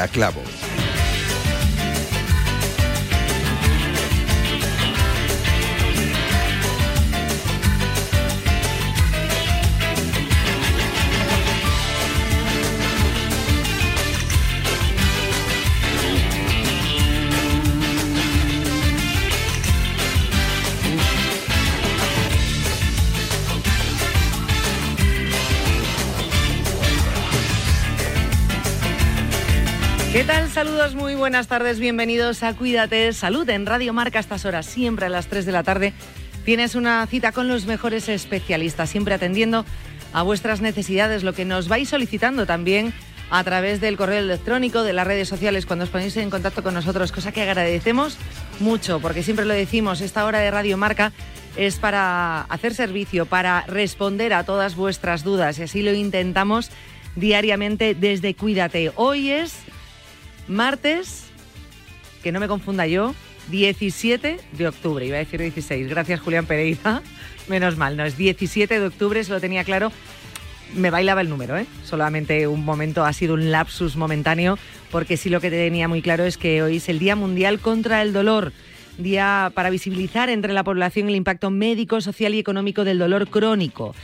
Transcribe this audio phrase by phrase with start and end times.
[0.00, 0.49] Yanela Clavo.
[30.20, 30.50] ¿Qué tal?
[30.50, 35.06] Saludos, muy buenas tardes, bienvenidos a Cuídate Salud en Radio Marca a estas horas, siempre
[35.06, 35.94] a las 3 de la tarde.
[36.44, 39.64] Tienes una cita con los mejores especialistas, siempre atendiendo
[40.12, 42.92] a vuestras necesidades, lo que nos vais solicitando también
[43.30, 46.74] a través del correo electrónico, de las redes sociales, cuando os ponéis en contacto con
[46.74, 48.18] nosotros, cosa que agradecemos
[48.58, 51.12] mucho, porque siempre lo decimos, esta hora de Radio Marca
[51.56, 56.70] es para hacer servicio, para responder a todas vuestras dudas y así lo intentamos
[57.16, 58.92] diariamente desde Cuídate.
[58.96, 59.54] Hoy es
[60.50, 61.24] martes,
[62.22, 63.14] que no me confunda yo,
[63.50, 67.02] 17 de octubre, iba a decir 16, gracias Julián Pereira,
[67.48, 69.90] menos mal, no, es 17 de octubre, se lo tenía claro,
[70.74, 71.66] me bailaba el número, ¿eh?
[71.84, 74.58] solamente un momento, ha sido un lapsus momentáneo,
[74.90, 78.02] porque sí lo que tenía muy claro es que hoy es el Día Mundial contra
[78.02, 78.52] el Dolor,
[78.98, 83.94] día para visibilizar entre la población el impacto médico, social y económico del dolor crónico.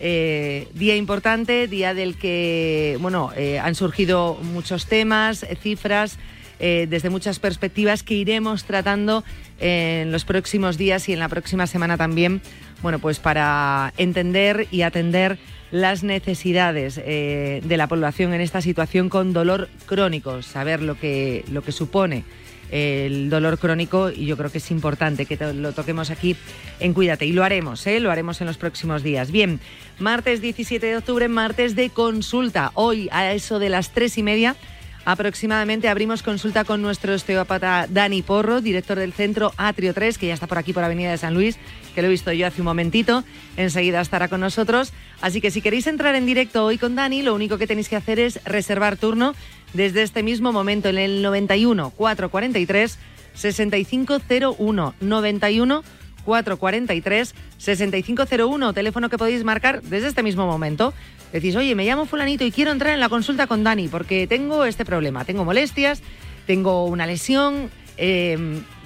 [0.00, 6.18] Eh, día importante, día del que bueno, eh, han surgido muchos temas, eh, cifras,
[6.60, 9.22] desde muchas perspectivas que iremos tratando
[9.60, 12.42] en los próximos días y en la próxima semana también,
[12.82, 15.38] bueno, pues para entender y atender
[15.70, 21.62] las necesidades de la población en esta situación con dolor crónico, saber lo que, lo
[21.62, 22.24] que supone
[22.70, 26.36] el dolor crónico y yo creo que es importante que lo toquemos aquí
[26.80, 28.00] en Cuídate y lo haremos, ¿eh?
[28.00, 29.30] lo haremos en los próximos días.
[29.30, 29.60] Bien,
[29.98, 32.72] martes 17 de octubre, martes de consulta.
[32.74, 34.56] Hoy a eso de las tres y media
[35.08, 40.34] aproximadamente abrimos consulta con nuestro osteópata Dani Porro, director del centro Atrio 3, que ya
[40.34, 41.56] está por aquí por Avenida de San Luis,
[41.94, 43.24] que lo he visto yo hace un momentito.
[43.56, 44.92] Enseguida estará con nosotros.
[45.22, 47.96] Así que si queréis entrar en directo hoy con Dani, lo único que tenéis que
[47.96, 49.34] hacer es reservar turno
[49.72, 52.98] desde este mismo momento en el 91 443
[53.34, 55.82] 6501 91
[56.24, 60.92] 443 6501, teléfono que podéis marcar desde este mismo momento.
[61.32, 64.64] Decís, oye, me llamo fulanito y quiero entrar en la consulta con Dani porque tengo
[64.64, 66.02] este problema, tengo molestias,
[66.46, 68.38] tengo una lesión, eh,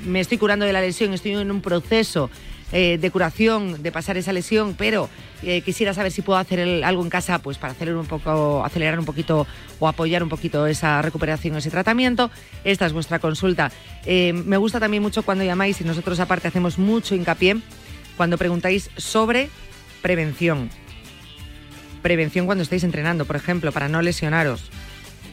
[0.04, 2.30] me estoy curando de la lesión, estoy en un proceso
[2.72, 5.10] eh, de curación, de pasar esa lesión, pero
[5.42, 8.98] eh, quisiera saber si puedo hacer algo en casa pues para acelerar un poco, acelerar
[8.98, 9.46] un poquito
[9.78, 12.30] o apoyar un poquito esa recuperación, ese tratamiento.
[12.64, 13.70] Esta es vuestra consulta.
[14.06, 17.58] Eh, me gusta también mucho cuando llamáis y nosotros aparte hacemos mucho hincapié
[18.16, 19.50] cuando preguntáis sobre
[20.00, 20.70] prevención.
[22.00, 24.70] Prevención cuando estáis entrenando, por ejemplo, para no lesionaros.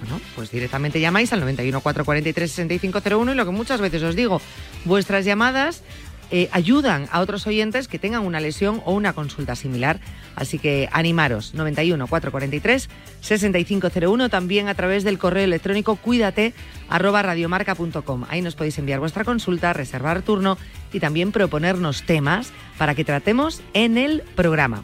[0.01, 4.41] Bueno, pues directamente llamáis al 91 443 6501 y lo que muchas veces os digo,
[4.85, 5.83] vuestras llamadas
[6.31, 9.99] eh, ayudan a otros oyentes que tengan una lesión o una consulta similar.
[10.35, 12.89] Así que animaros, 91 443
[13.21, 16.53] 6501, también a través del correo electrónico cuídate
[16.87, 18.25] arroba radiomarca.com.
[18.29, 20.57] Ahí nos podéis enviar vuestra consulta, reservar turno
[20.93, 24.83] y también proponernos temas para que tratemos en el programa.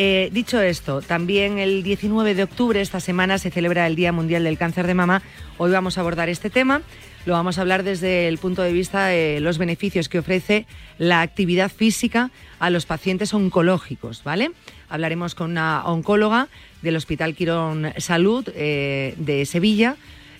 [0.00, 4.44] Eh, dicho esto, también el 19 de octubre, esta semana, se celebra el Día Mundial
[4.44, 5.22] del Cáncer de Mama.
[5.56, 6.82] Hoy vamos a abordar este tema.
[7.28, 10.64] Lo vamos a hablar desde el punto de vista de los beneficios que ofrece
[10.96, 14.50] la actividad física a los pacientes oncológicos, ¿vale?
[14.88, 16.48] Hablaremos con una oncóloga
[16.80, 19.96] del Hospital Quirón Salud eh, de Sevilla.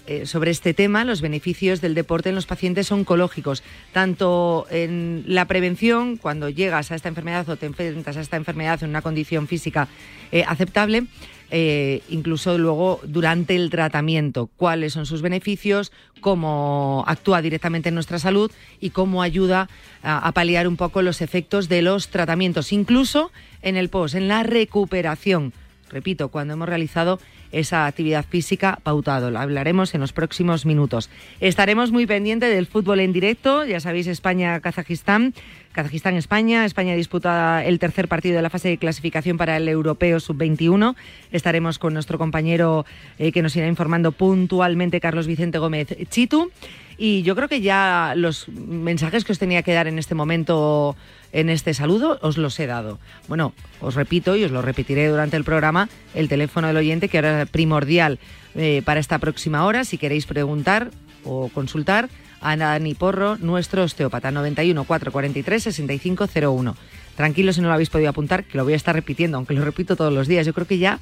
[0.07, 3.63] eh, sobre este tema, los beneficios del deporte en los pacientes oncológicos,
[3.93, 8.83] tanto en la prevención, cuando llegas a esta enfermedad o te enfrentas a esta enfermedad
[8.83, 9.89] en una condición física
[10.33, 11.05] eh, aceptable,
[11.51, 18.19] eh, incluso luego durante el tratamiento, cuáles son sus beneficios, cómo actúa directamente en nuestra
[18.19, 18.51] salud
[18.81, 19.69] y cómo ayuda
[20.03, 24.43] a, paliar un poco los efectos de los tratamientos, incluso en el post, en la
[24.43, 25.53] recuperación.
[25.91, 27.19] Repito, cuando hemos realizado
[27.53, 29.31] esa actividad física pautado.
[29.31, 31.11] Lo hablaremos en los próximos minutos.
[31.41, 33.65] Estaremos muy pendientes del fútbol en directo.
[33.65, 35.35] Ya sabéis, España-Kazajistán.
[35.73, 36.65] Kazajistán-España.
[36.65, 40.97] España disputa el tercer partido de la fase de clasificación para el Europeo Sub-21.
[41.31, 42.85] Estaremos con nuestro compañero
[43.19, 46.51] eh, que nos irá informando puntualmente, Carlos Vicente Gómez Chitu.
[46.97, 50.97] Y yo creo que ya los mensajes que os tenía que dar en este momento
[51.33, 52.99] en este saludo os los he dado.
[53.29, 57.19] Bueno, os repito y os lo repetiré durante el programa, el teléfono del oyente que
[57.19, 58.19] ahora es primordial
[58.55, 60.91] eh, para esta próxima hora, si queréis preguntar
[61.25, 62.09] o consultar
[62.41, 66.77] a Dani Porro, nuestro osteópata, 91 443 6501.
[67.17, 69.65] Tranquilo si no lo habéis podido apuntar, que lo voy a estar repitiendo, aunque lo
[69.65, 70.47] repito todos los días.
[70.47, 71.01] Yo creo que ya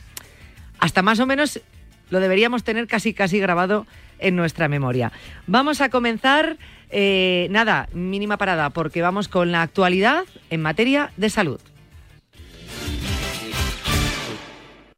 [0.78, 1.60] hasta más o menos
[2.10, 3.86] lo deberíamos tener casi casi grabado
[4.18, 5.12] en nuestra memoria.
[5.46, 6.56] Vamos a comenzar,
[6.90, 11.60] eh, nada, mínima parada, porque vamos con la actualidad en materia de salud.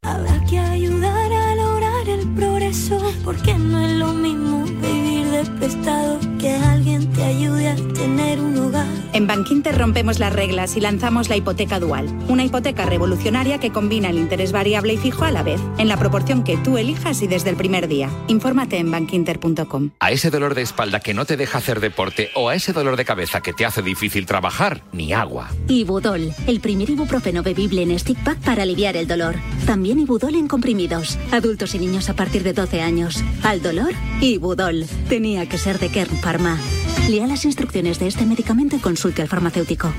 [0.01, 5.08] Habrá que ayudar a lograr el progreso, porque no es lo mismo vivir
[5.47, 8.87] prestado que alguien te ayude a tener un hogar.
[9.13, 14.09] En Bankinter rompemos las reglas y lanzamos la hipoteca dual, una hipoteca revolucionaria que combina
[14.09, 17.27] el interés variable y fijo a la vez, en la proporción que tú elijas y
[17.27, 18.09] desde el primer día.
[18.27, 19.91] Infórmate en bankinter.com.
[19.99, 22.97] A ese dolor de espalda que no te deja hacer deporte o a ese dolor
[22.97, 25.49] de cabeza que te hace difícil trabajar, ni agua.
[25.67, 29.35] Ibudol, el primer ibuprofeno bebible en stick pack para aliviar el dolor.
[29.65, 31.17] También Ibudol en comprimidos.
[31.31, 33.23] Adultos y niños a partir de 12 años.
[33.43, 34.85] Al dolor, Ibudol.
[35.29, 36.57] Tenía que ser de Kern Pharma.
[37.07, 39.93] Lea las instrucciones de este medicamento y consulte al farmacéutico.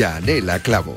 [0.00, 0.96] Yanela Clavo.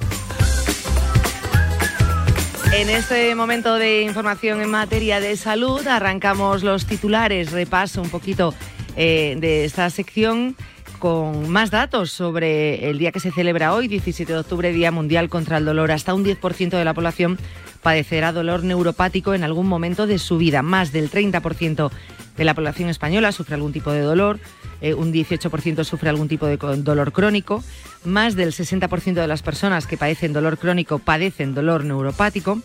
[2.71, 8.53] En este momento de información en materia de salud arrancamos los titulares, repaso un poquito
[8.95, 10.55] eh, de esta sección
[10.99, 15.27] con más datos sobre el día que se celebra hoy, 17 de octubre, Día Mundial
[15.27, 15.91] contra el Dolor.
[15.91, 17.37] Hasta un 10% de la población
[17.81, 20.61] padecerá dolor neuropático en algún momento de su vida.
[20.61, 21.91] Más del 30%
[22.37, 24.39] de la población española sufre algún tipo de dolor.
[24.81, 27.63] Eh, un 18% sufre algún tipo de dolor crónico,
[28.03, 32.61] más del 60% de las personas que padecen dolor crónico padecen dolor neuropático,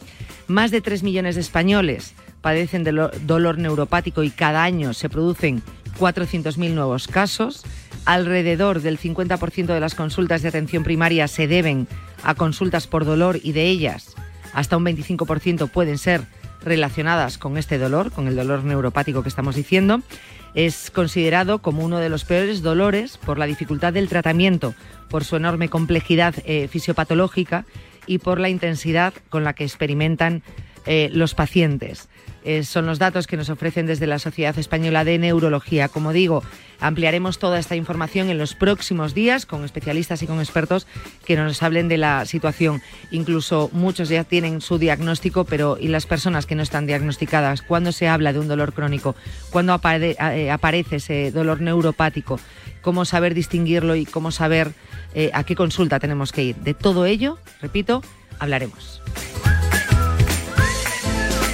[0.47, 5.62] más de 3 millones de españoles padecen dolor neuropático y cada año se producen
[5.99, 7.65] 400.000 nuevos casos,
[8.05, 11.89] alrededor del 50% de las consultas de atención primaria se deben
[12.22, 14.15] a consultas por dolor y de ellas
[14.55, 16.22] hasta un 25% pueden ser
[16.62, 20.00] relacionadas con este dolor, con el dolor neuropático que estamos diciendo.
[20.55, 24.74] Es considerado como uno de los peores dolores por la dificultad del tratamiento,
[25.08, 27.65] por su enorme complejidad eh, fisiopatológica
[28.06, 30.43] y por la intensidad con la que experimentan
[30.90, 32.08] eh, los pacientes.
[32.44, 35.90] Eh, son los datos que nos ofrecen desde la Sociedad Española de Neurología.
[35.90, 36.42] Como digo,
[36.80, 40.86] ampliaremos toda esta información en los próximos días con especialistas y con expertos
[41.26, 42.80] que nos hablen de la situación.
[43.10, 47.60] Incluso muchos ya tienen su diagnóstico, pero ¿y las personas que no están diagnosticadas?
[47.60, 49.14] ¿Cuándo se habla de un dolor crónico?
[49.50, 52.40] ¿Cuándo eh, aparece ese dolor neuropático?
[52.80, 54.72] ¿Cómo saber distinguirlo y cómo saber
[55.34, 56.56] a qué consulta tenemos que ir?
[56.56, 58.02] De todo ello, repito,
[58.38, 59.02] hablaremos.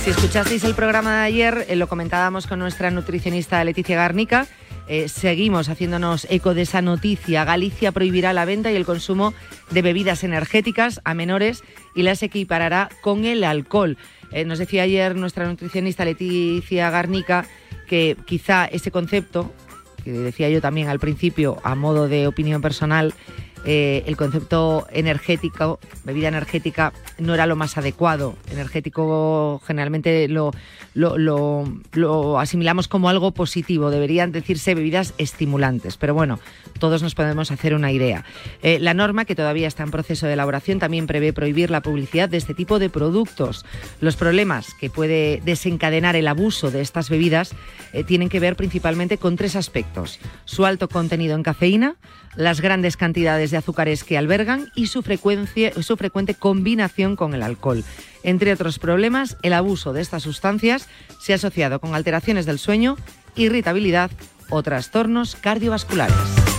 [0.04, 4.46] Si escuchasteis el programa de ayer, eh, lo comentábamos con nuestra nutricionista Leticia Garnica.
[4.87, 7.46] Eh, seguimos haciéndonos eco de esa noticia.
[7.46, 9.32] Galicia prohibirá la venta y el consumo
[9.70, 13.96] de bebidas energéticas a menores y las equiparará con el alcohol.
[14.30, 17.46] Eh, nos decía ayer nuestra nutricionista Leticia Garnica
[17.88, 19.54] que quizá ese concepto,
[20.04, 23.14] que decía yo también al principio a modo de opinión personal,
[23.64, 28.37] eh, el concepto energético, bebida energética, no era lo más adecuado.
[28.50, 30.52] Energético generalmente lo,
[30.94, 36.38] lo, asimilamos como algo positivo, deberían decirse bebidas estimulantes, pero bueno,
[36.78, 38.25] todos nos podemos hacer una idea.
[38.62, 42.28] Eh, la norma, que todavía está en proceso de elaboración, también prevé prohibir la publicidad
[42.28, 43.64] de este tipo de productos.
[44.00, 47.54] Los problemas que puede desencadenar el abuso de estas bebidas
[47.92, 50.18] eh, tienen que ver principalmente con tres aspectos.
[50.44, 51.97] Su alto contenido en cafeína,
[52.36, 57.42] las grandes cantidades de azúcares que albergan y su, frecuencia, su frecuente combinación con el
[57.42, 57.84] alcohol.
[58.22, 60.88] Entre otros problemas, el abuso de estas sustancias
[61.20, 62.96] se ha asociado con alteraciones del sueño,
[63.36, 64.10] irritabilidad
[64.50, 66.53] o trastornos cardiovasculares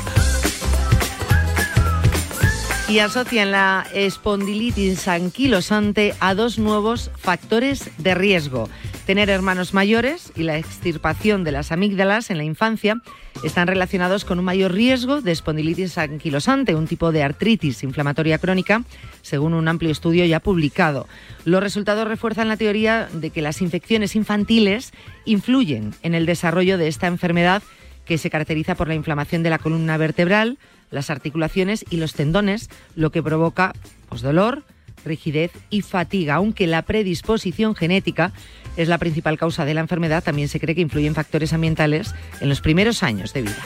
[2.88, 8.70] y asocian la espondilitis anquilosante a dos nuevos factores de riesgo.
[9.08, 13.01] Tener hermanos mayores y la extirpación de las amígdalas en la infancia
[13.44, 18.84] están relacionados con un mayor riesgo de espondilitis anquilosante, un tipo de artritis inflamatoria crónica,
[19.24, 21.08] según un amplio estudio ya publicado.
[21.44, 24.94] Los resultados refuerzan la teoría de que las infecciones infantiles
[25.25, 27.63] influyen en el desarrollo de esta enfermedad
[28.06, 30.60] que se caracteriza por la inflamación de la columna vertebral,
[30.96, 33.74] las articulaciones y los tendones, lo que provoca
[34.10, 34.64] pues, dolor,
[35.04, 36.36] rigidez y fatiga.
[36.36, 38.32] Aunque la predisposición genética
[38.78, 42.50] es la principal causa de la enfermedad, también se cree que influyen factores ambientales en
[42.50, 43.64] los primeros años de vida.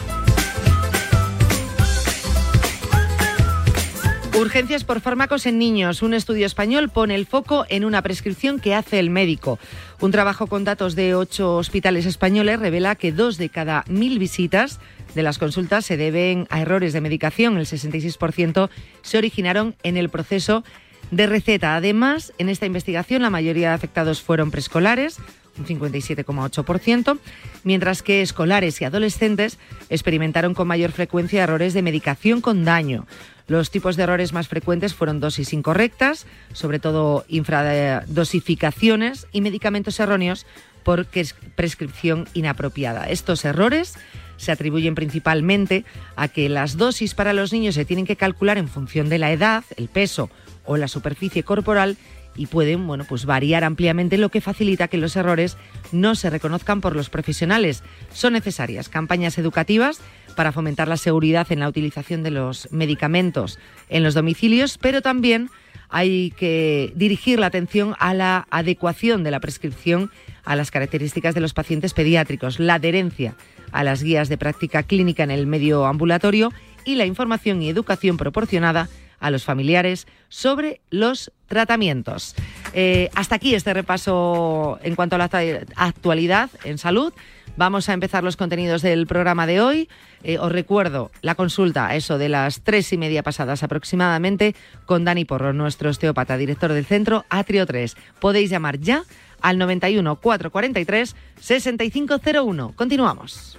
[4.39, 6.01] Urgencias por fármacos en niños.
[6.01, 9.59] Un estudio español pone el foco en una prescripción que hace el médico.
[9.99, 14.79] Un trabajo con datos de ocho hospitales españoles revela que dos de cada mil visitas
[15.15, 17.57] de las consultas se deben a errores de medicación.
[17.57, 18.69] El 66%
[19.01, 20.63] se originaron en el proceso
[21.11, 21.75] de receta.
[21.75, 25.17] Además, en esta investigación la mayoría de afectados fueron preescolares,
[25.57, 27.17] un 57,8%,
[27.63, 29.57] mientras que escolares y adolescentes
[29.89, 33.07] experimentaron con mayor frecuencia errores de medicación con daño.
[33.47, 40.45] Los tipos de errores más frecuentes fueron dosis incorrectas, sobre todo infradosificaciones y medicamentos erróneos
[40.83, 41.07] por
[41.55, 43.09] prescripción inapropiada.
[43.09, 43.95] Estos errores
[44.39, 48.69] se atribuyen principalmente a que las dosis para los niños se tienen que calcular en
[48.69, 50.29] función de la edad, el peso
[50.65, 51.97] o la superficie corporal
[52.35, 55.57] y pueden bueno, pues variar ampliamente, lo que facilita que los errores
[55.91, 57.83] no se reconozcan por los profesionales.
[58.13, 59.99] Son necesarias campañas educativas
[60.37, 65.49] para fomentar la seguridad en la utilización de los medicamentos en los domicilios, pero también
[65.89, 70.09] hay que dirigir la atención a la adecuación de la prescripción
[70.45, 73.35] a las características de los pacientes pediátricos, la adherencia
[73.71, 76.51] a las guías de práctica clínica en el medio ambulatorio
[76.85, 82.35] y la información y educación proporcionada a los familiares sobre los tratamientos.
[82.73, 85.29] Eh, hasta aquí este repaso en cuanto a la
[85.75, 87.13] actualidad en salud.
[87.57, 89.89] Vamos a empezar los contenidos del programa de hoy.
[90.23, 95.25] Eh, os recuerdo la consulta, eso de las tres y media pasadas aproximadamente, con Dani
[95.25, 97.97] Porro, nuestro osteópata, director del centro Atrio 3.
[98.21, 99.03] Podéis llamar ya
[99.41, 102.73] al 91 443 6501.
[102.75, 103.58] Continuamos.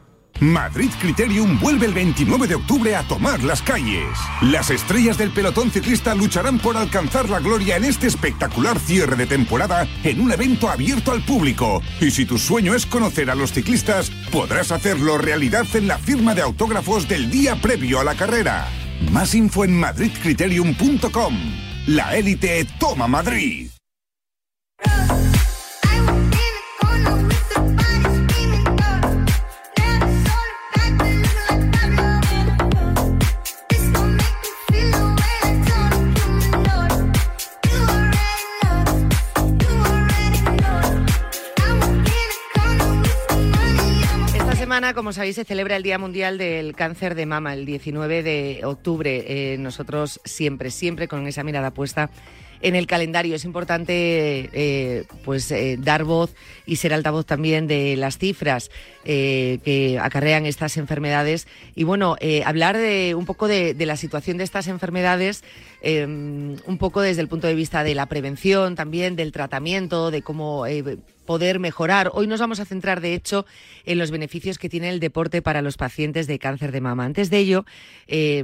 [0.41, 4.09] Madrid Criterium vuelve el 29 de octubre a tomar las calles.
[4.41, 9.27] Las estrellas del pelotón ciclista lucharán por alcanzar la gloria en este espectacular cierre de
[9.27, 11.83] temporada en un evento abierto al público.
[11.99, 16.33] Y si tu sueño es conocer a los ciclistas, podrás hacerlo realidad en la firma
[16.33, 18.67] de autógrafos del día previo a la carrera.
[19.11, 21.37] Más info en madridcriterium.com.
[21.85, 23.69] La élite toma Madrid.
[44.95, 49.25] Como sabéis, se celebra el Día Mundial del Cáncer de Mama, el 19 de octubre.
[49.27, 52.09] Eh, nosotros siempre, siempre con esa mirada puesta
[52.61, 53.35] en el calendario.
[53.35, 56.33] Es importante eh, pues eh, dar voz
[56.65, 58.69] y ser altavoz también de las cifras
[59.03, 64.43] que acarrean estas enfermedades y bueno hablar de un poco de, de, la situación de
[64.43, 65.43] estas enfermedades
[65.83, 70.67] un poco desde el punto de vista de la prevención también del tratamiento de cómo
[71.31, 72.11] poder mejorar.
[72.13, 73.45] Hoy nos vamos a centrar, de hecho,
[73.85, 77.05] en los beneficios que tiene el deporte para los pacientes de cáncer de mama.
[77.05, 77.63] Antes de ello,
[78.07, 78.43] eh,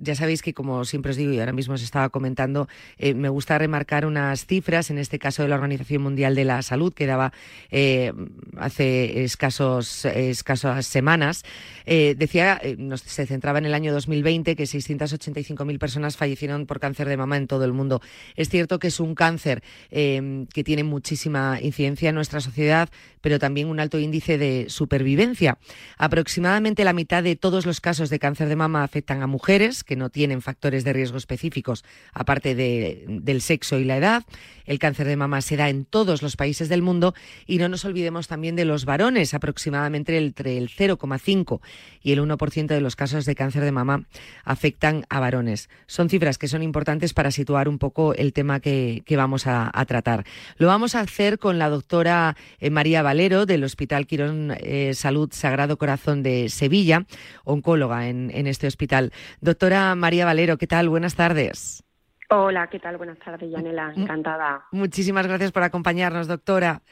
[0.00, 2.66] ya sabéis que, como siempre os digo y ahora mismo os estaba comentando,
[2.98, 6.60] eh, me gusta remarcar unas cifras, en este caso de la Organización Mundial de la
[6.62, 7.32] Salud, que daba
[7.70, 8.12] eh,
[8.56, 11.44] hace escasos, escasas semanas.
[11.86, 12.60] decía,
[12.96, 17.46] se centraba en el año 2020, que 685.000 personas fallecieron por cáncer de mama en
[17.46, 18.02] todo el mundo.
[18.34, 22.88] Es cierto que es un cáncer que tiene muchísima incidencia en nuestra sociedad,
[23.20, 25.58] pero también un alto índice de supervivencia.
[25.98, 29.94] Aproximadamente la mitad de todos los casos de cáncer de mama afectan a mujeres que
[29.94, 34.24] no tienen factores de riesgo específicos, aparte del sexo y la edad.
[34.64, 37.14] El cáncer de mama se da en todos los países del mundo
[37.46, 41.60] y no nos olvidemos también de los varones, aproximadamente entre el 0,5
[42.02, 44.04] y el 1% de los casos de cáncer de mama
[44.44, 45.68] afectan a varones.
[45.86, 50.24] Son cifras que son importantes para situar un poco el tema que, vamos a, tratar.
[50.56, 55.30] Lo vamos a hacer con la doctora eh, María Valero del Hospital Quirón eh, Salud
[55.32, 57.04] Sagrado Corazón de Sevilla,
[57.44, 59.12] oncóloga en, este hospital.
[59.40, 60.88] Doctora María Valero, ¿qué tal?
[60.88, 61.84] Buenas tardes.
[62.30, 62.96] Hola, ¿qué tal?
[62.96, 63.92] Buenas tardes, Yanela.
[63.96, 64.64] Encantada.
[64.72, 66.82] Muchísimas gracias por acompañarnos, doctora.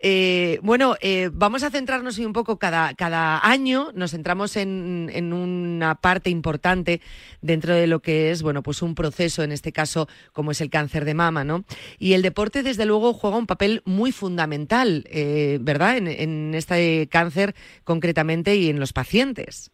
[0.00, 5.32] Eh, bueno, eh, vamos a centrarnos un poco cada, cada año, nos centramos en, en,
[5.32, 7.00] una parte importante
[7.40, 10.70] dentro de lo que es, bueno, pues un proceso, en este caso, como es el
[10.70, 11.64] cáncer de mama, ¿no?
[11.98, 15.96] Y el deporte, desde luego, juega un papel muy fundamental, eh, ¿verdad?
[15.96, 19.72] En, en este cáncer concretamente y en los pacientes.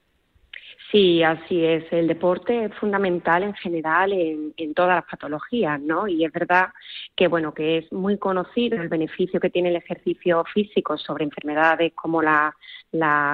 [0.94, 1.92] Sí, así es.
[1.92, 6.06] El deporte es fundamental en general en, todas las patologías, ¿no?
[6.06, 6.68] Y es verdad
[7.16, 11.94] que, bueno, que es muy conocido el beneficio que tiene el ejercicio físico sobre enfermedades
[11.96, 12.54] como las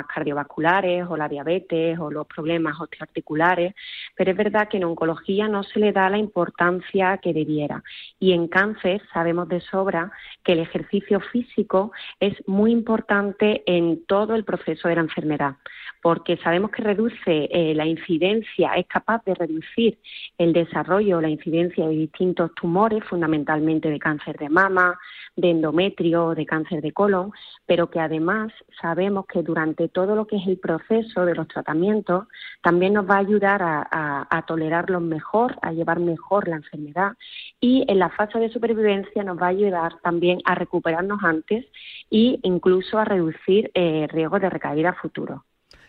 [0.06, 3.74] cardiovasculares o la diabetes o los problemas osteoarticulares,
[4.16, 7.82] pero es verdad que en oncología no se le da la importancia que debiera.
[8.18, 10.10] Y en cáncer sabemos de sobra
[10.44, 15.56] que el ejercicio físico es muy importante en todo el proceso de la enfermedad
[16.02, 19.98] porque sabemos que reduce eh, la incidencia, es capaz de reducir
[20.38, 24.98] el desarrollo, la incidencia de distintos tumores, fundamentalmente de cáncer de mama,
[25.36, 27.32] de endometrio, de cáncer de colon,
[27.66, 32.26] pero que además sabemos que durante todo lo que es el proceso de los tratamientos
[32.62, 37.12] también nos va a ayudar a, a tolerarlos mejor, a llevar mejor la enfermedad
[37.60, 41.66] y en la fase de supervivencia nos va a ayudar también a recuperarnos antes
[42.10, 45.44] e incluso a reducir eh, riesgos de recaída futuro.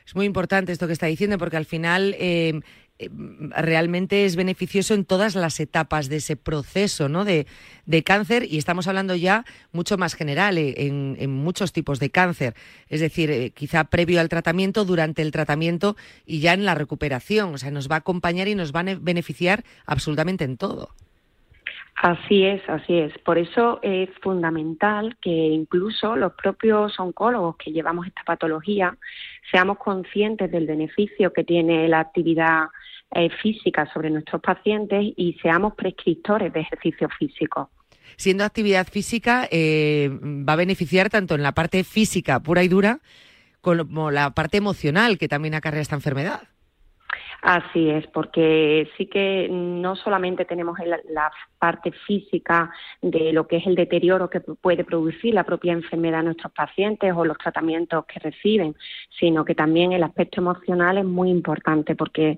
[0.06, 2.60] Es muy importante esto que está diciendo porque al final eh,
[3.00, 7.26] eh, realmente es beneficioso en todas las etapas de ese proceso ¿no?
[7.26, 7.46] de,
[8.04, 12.56] cáncer y estamos hablando ya mucho más general eh, en, muchos tipos de cáncer.
[12.90, 17.54] Es decir, quizá previo al tratamiento, durante el tratamiento y ya en la recuperación.
[17.54, 20.94] O sea, nos va a acompañar y nos va a beneficiar absolutamente en todo.
[22.02, 23.16] Así es, así es.
[23.20, 28.98] Por eso es fundamental que incluso los propios oncólogos que llevamos esta patología
[29.52, 32.70] seamos conscientes del beneficio que tiene la actividad
[33.12, 37.70] eh, física sobre nuestros pacientes y seamos prescriptores de ejercicio físico.
[38.16, 42.98] Siendo actividad física, eh, va a beneficiar tanto en la parte física pura y dura
[43.62, 46.42] como la parte emocional que también acarrea esta enfermedad.
[47.41, 50.77] Así es, porque sí que no solamente tenemos
[51.10, 56.19] la parte física de lo que es el deterioro que puede producir la propia enfermedad
[56.19, 58.75] en nuestros pacientes o los tratamientos que reciben,
[59.19, 62.38] sino que también el aspecto emocional es muy importante porque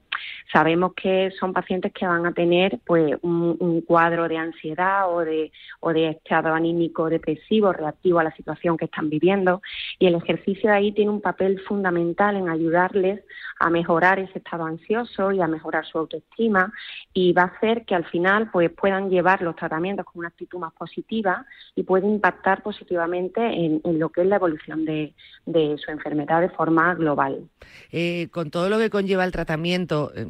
[0.53, 5.51] sabemos que son pacientes que van a tener pues un, cuadro de ansiedad o de,
[5.81, 9.61] o de estado anímico depresivo reactivo a la situación que están viviendo
[9.99, 13.21] y el ejercicio ahí tiene un papel fundamental en ayudarles
[13.59, 14.92] a mejorar ese estado ansioso
[15.31, 16.71] y a mejorar su autoestima
[17.13, 20.59] y va a hacer que al final pues puedan llevar los tratamientos con una actitud
[20.59, 25.13] más positiva y puede impactar positivamente en, lo que es la evolución de,
[25.45, 27.47] su enfermedad de forma global.
[27.91, 30.25] Eh, con todo lo que conlleva el tratamiento, eh,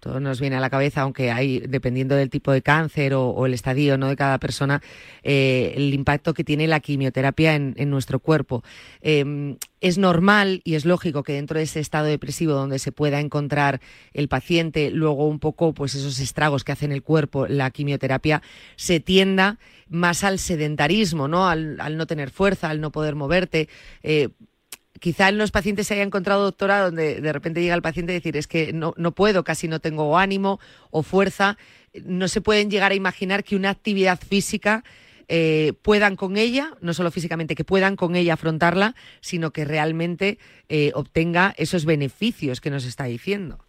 [0.00, 3.54] todo nos viene a la cabeza, aunque hay, dependiendo del tipo de cáncer o, el
[3.54, 4.08] estadio ¿no?
[4.08, 4.80] de cada persona,
[5.22, 8.62] eh, el impacto que tiene la quimioterapia en, en nuestro cuerpo
[9.84, 13.82] es normal y es lógico que dentro de ese estado depresivo donde se pueda encontrar
[14.14, 18.40] el paciente, luego un poco pues esos estragos que hace en el cuerpo la quimioterapia,
[18.76, 19.58] se tienda
[19.90, 21.46] más al sedentarismo, ¿no?
[21.46, 23.68] Al, no tener fuerza, al no poder moverte.
[24.02, 24.30] Eh,
[25.00, 28.16] quizá en los pacientes se haya encontrado, doctora, donde de repente llega el paciente y
[28.16, 30.60] decir, es que no, no puedo, casi no tengo ánimo
[30.92, 31.58] o fuerza.
[32.06, 34.82] No se pueden llegar a imaginar que una actividad física
[35.28, 40.38] eh, puedan con ella, no solo físicamente, que puedan con ella afrontarla, sino que realmente
[40.68, 43.64] eh, obtenga esos beneficios que nos está diciendo.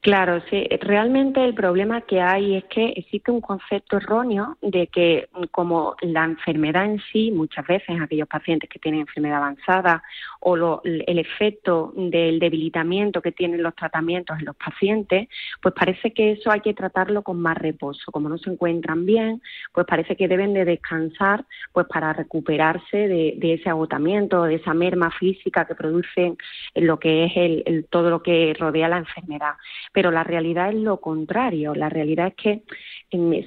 [0.00, 0.64] Claro, sí.
[0.80, 5.96] Realmente el problema que hay es que existe un concepto erróneo de que mm, como
[6.02, 10.04] la enfermedad en sí, muchas veces aquellos pacientes que tienen enfermedad avanzada
[10.38, 15.28] o el efecto del debilitamiento que tienen los tratamientos en los pacientes,
[15.60, 18.12] pues parece que eso hay que tratarlo con más reposo.
[18.12, 23.36] Como no se encuentran bien, pues parece que deben de descansar pues para recuperarse de,
[23.42, 26.36] ese agotamiento, de esa merma física que producen
[26.76, 29.54] lo que es el, todo lo que rodea la enfermedad
[29.92, 31.74] pero la realidad es lo contrario.
[31.74, 32.62] La realidad es que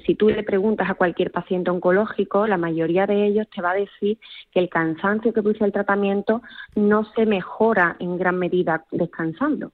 [0.04, 3.74] si tú le preguntas a cualquier paciente oncológico, la mayoría de ellos te va a
[3.74, 4.18] decir
[4.52, 6.42] que el cansancio que produce el tratamiento
[6.74, 9.72] no se mejora en gran medida descansando,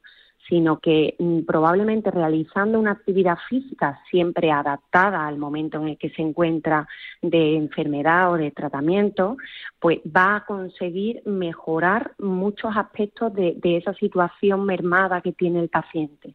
[0.48, 6.11] sino que mm, probablemente realizando una actividad física siempre adaptada al momento en el que
[6.11, 6.88] se encuentra
[7.22, 9.37] de enfermedad o de tratamiento,
[9.78, 16.34] pues va a conseguir mejorar muchos aspectos de esa situación mermada que tiene el paciente.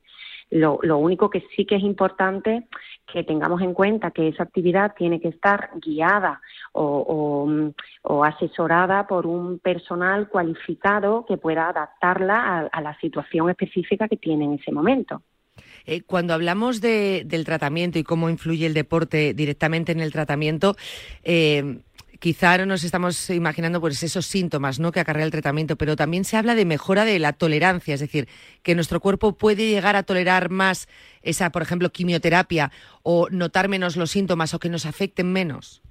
[0.54, 2.68] Lo, único que sí que es importante
[3.12, 6.42] que tengamos en cuenta que esa actividad tiene que estar guiada
[6.74, 7.74] o,
[8.24, 14.54] asesorada por un personal cualificado que pueda adaptarla a, la situación específica que tiene en
[14.54, 15.24] ese momento.
[15.88, 20.76] Eh, cuando hablamos del tratamiento y cómo influye el deporte directamente en el tratamiento,
[21.24, 21.80] eh,
[22.24, 24.94] quizá no nos estamos imaginando pues esos síntomas ¿no?
[24.94, 28.30] que acarrea el tratamiento, pero también se habla de mejora de la tolerancia, es decir,
[28.62, 30.88] que nuestro cuerpo puede llegar a tolerar más
[31.22, 35.83] esa, por ejemplo, quimioterapia o notar menos los síntomas o que nos afecten menos.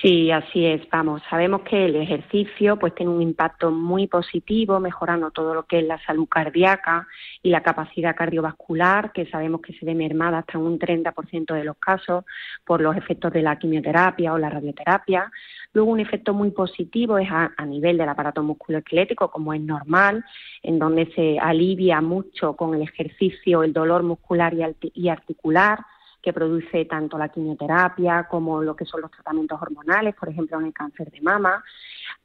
[0.00, 0.88] Sí, así es.
[0.90, 5.80] Vamos, sabemos que el ejercicio pues tiene un impacto muy positivo, mejorando todo lo que
[5.80, 7.08] es la salud cardíaca
[7.42, 11.78] y la capacidad cardiovascular, que sabemos que se ve mermada hasta un 30% de los
[11.78, 12.24] casos
[12.64, 15.32] por los efectos de la quimioterapia o la radioterapia.
[15.72, 20.24] Luego un efecto muy positivo es a, nivel del aparato musculoesquelético, como es normal,
[20.62, 25.80] en donde se alivia mucho con el ejercicio el dolor muscular y articular
[26.22, 30.66] que produce tanto la quimioterapia como lo que son los tratamientos hormonales, por ejemplo en
[30.66, 31.62] el cáncer de mama.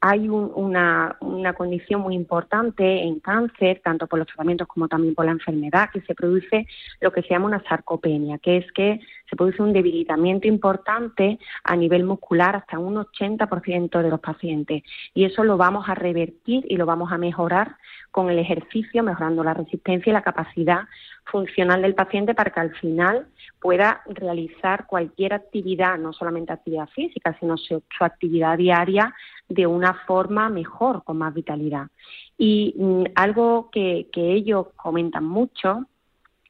[0.00, 5.24] Hay una, una condición muy importante en cáncer, tanto por los tratamientos como también por
[5.24, 6.66] la enfermedad, que se produce
[7.00, 9.00] lo que se llama una sarcopenia, que es que
[9.34, 14.84] se produce un debilitamiento importante a nivel muscular hasta un 80% de los pacientes.
[15.12, 17.76] Y eso lo vamos a revertir y lo vamos a mejorar
[18.12, 20.82] con el ejercicio, mejorando la resistencia y la capacidad
[21.24, 23.26] funcional del paciente para que al final
[23.60, 29.12] pueda realizar cualquier actividad, no solamente actividad física, sino su, actividad diaria
[29.48, 31.88] de una forma mejor, con más vitalidad.
[32.38, 35.86] Y mm, algo que, ellos comentan mucho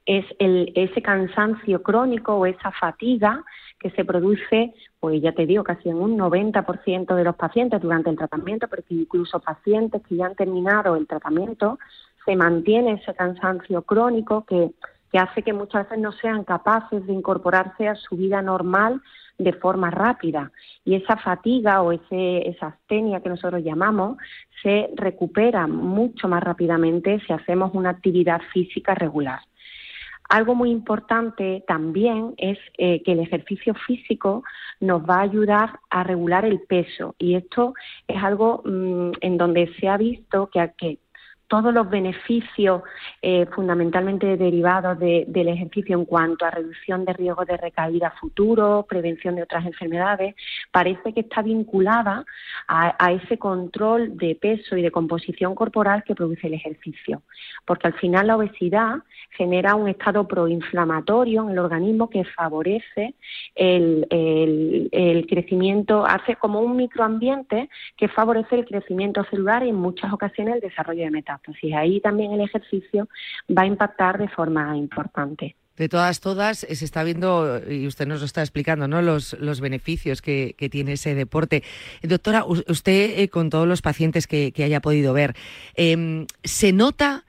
[0.07, 3.43] es el, ese cansancio crónico o esa fatiga
[3.79, 8.11] que se produce, pues ya te digo, casi en un 90% de los pacientes durante
[8.11, 11.79] el tratamiento, pero incluso pacientes que ya han terminado el tratamiento,
[12.25, 14.71] se mantiene ese cansancio crónico que,
[15.13, 19.01] que hace que muchas veces no sean capaces de incorporarse a su vida normal
[19.39, 20.53] de forma rápida.
[20.85, 24.17] Y esa fatiga o ese, esa astenia que nosotros llamamos
[24.63, 29.41] se recupera mucho más rápidamente si hacemos una actividad física regular.
[30.29, 34.43] Algo muy importante también es eh, que el ejercicio físico
[34.81, 37.15] nos va a ayudar a regular el peso.
[37.19, 37.75] Y esto
[38.09, 40.99] es algo mm, en donde se ha visto que, que
[41.55, 42.83] todos los beneficios
[43.23, 49.37] eh, fundamentalmente derivados del ejercicio en cuanto a reducción de riesgo de recaída futuro, prevención
[49.37, 50.35] de otras enfermedades,
[50.73, 52.25] parece que está vinculada
[52.67, 57.23] a, ese control de peso y de composición corporal que produce el ejercicio.
[57.65, 58.97] Porque al final la obesidad
[59.31, 63.15] genera un estado proinflamatorio en el organismo que favorece
[63.55, 64.09] el,
[65.29, 70.61] crecimiento, hace como un microambiente que favorece el crecimiento celular y en muchas ocasiones el
[70.61, 71.44] desarrollo de metástasis.
[71.47, 73.09] Entonces ahí también el ejercicio
[73.57, 75.57] va a impactar de forma importante.
[75.77, 79.03] De todas, todas, eh, se está viendo, y usted nos lo está explicando, ¿no?
[79.03, 81.65] Los, los beneficios que, tiene ese deporte.
[82.03, 85.35] Doctora, usted, eh, con todos los pacientes que, haya podido ver,
[85.75, 87.25] em, ¿se nota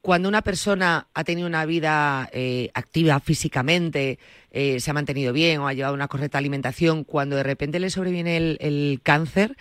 [0.00, 4.18] cuando una persona ha tenido una vida eh, activa físicamente,
[4.52, 8.36] se ha mantenido bien o ha llevado una correcta alimentación, cuando de repente le sobreviene
[8.36, 9.56] el, el cáncer?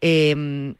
[0.00, 0.76] Em,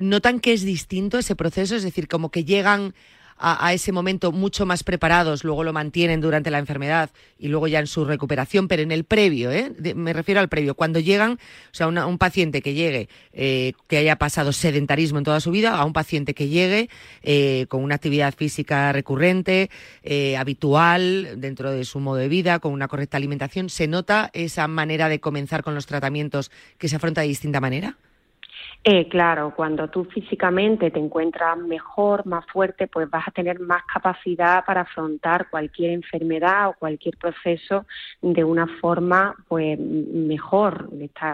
[0.00, 1.76] ¿Notan que es distinto ese proceso?
[1.76, 2.94] Es decir, como que llegan
[3.40, 7.80] a, ese momento mucho más preparados, luego lo mantienen durante la enfermedad y luego ya
[7.80, 9.72] en su recuperación, pero en el previo, ¿eh?
[9.94, 11.38] me refiero al previo, cuando llegan, o
[11.74, 15.84] sea, un paciente que llegue, eh, que haya pasado sedentarismo en toda su vida, a
[15.86, 16.90] un paciente que llegue
[17.22, 19.70] eh, con una actividad física recurrente,
[20.02, 24.68] eh, habitual, dentro de su modo de vida, con una correcta alimentación, ¿se nota esa
[24.68, 27.96] manera de comenzar con los tratamientos que se afronta de distinta manera?
[28.82, 33.82] Eh, claro, cuando tú físicamente te encuentras mejor, más fuerte, pues vas a tener más
[33.84, 37.84] capacidad para afrontar cualquier enfermedad o cualquier proceso
[38.22, 40.88] de una forma pues mejor.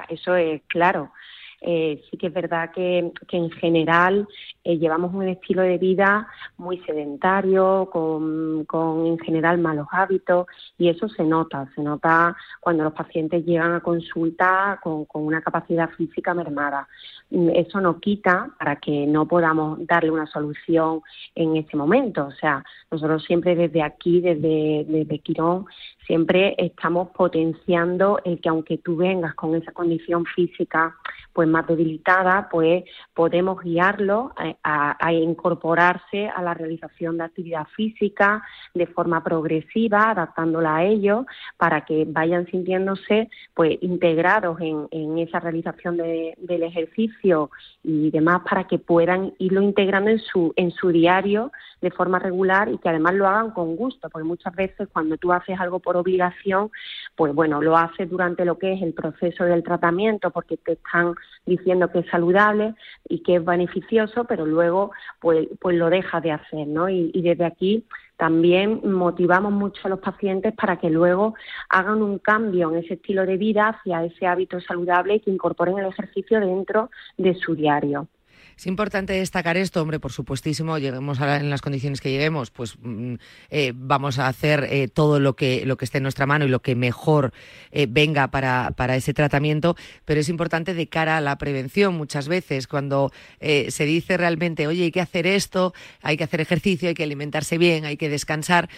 [0.09, 1.13] eso es claro.
[1.61, 4.29] Eh, sí que es verdad que, en general
[4.63, 8.67] eh, llevamos un estilo de vida muy sedentario, con,
[9.07, 10.47] en general malos hábitos
[10.79, 15.89] y eso se nota, se nota cuando los pacientes llegan a consulta con, una capacidad
[15.91, 16.89] física mermada.
[17.31, 21.01] Mm, eso no quita para que no podamos darle una solución
[21.35, 22.27] en ese momento.
[22.27, 25.67] O sea, nosotros siempre desde aquí, desde, desde Quirón,
[26.07, 30.97] siempre estamos potenciando el que aunque tú vengas con esa condición física
[31.37, 38.43] pues más debilitada, pues podemos guiarlo a, incorporarse a la realización de actividad física
[38.73, 41.27] de forma progresiva, adaptándola a ellos,
[41.59, 47.51] para que vayan sintiéndose pues integrados en, esa realización del ejercicio
[47.85, 52.71] y demás, para que puedan irlo integrando en su, en su diario de forma regular
[52.71, 55.96] y que además lo hagan con gusto, porque muchas veces cuando tú haces algo por
[55.99, 56.71] obligación,
[57.15, 61.15] pues bueno, lo haces durante lo que es el proceso del tratamiento, porque te están
[61.45, 62.75] diciendo que es saludable
[63.09, 66.89] y que es beneficioso, pero luego pues, pues lo deja de hacer, ¿no?
[66.89, 67.85] Y, y desde aquí
[68.17, 71.35] también motivamos mucho a los pacientes para que luego
[71.69, 75.79] hagan un cambio en ese estilo de vida hacia ese hábito saludable y que incorporen
[75.79, 78.09] el ejercicio dentro de su diario.
[78.57, 82.79] Es importante destacar esto, hombre, por supuestísimo, lleguemos a en las condiciones que lleguemos, pues
[82.81, 83.17] mm,
[83.51, 86.49] eh, vamos a hacer eh, todo lo que, lo que esté en nuestra mano y
[86.49, 87.35] lo que mejor
[87.71, 92.29] eh, venga para, para, ese tratamiento, pero es importante de cara a la prevención muchas
[92.29, 96.95] veces, cuando se dice realmente, oye, hay que hacer esto, hay que hacer ejercicio, hay
[96.95, 98.71] que alimentarse bien, hay que descansar,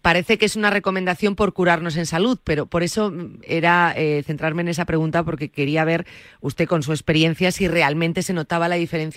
[0.00, 4.62] parece que es una recomendación por curarnos en salud, pero por eso mm, era centrarme
[4.62, 6.06] en esa pregunta porque quería ver
[6.40, 9.07] usted con su experiencia si realmente se notaba la diferencia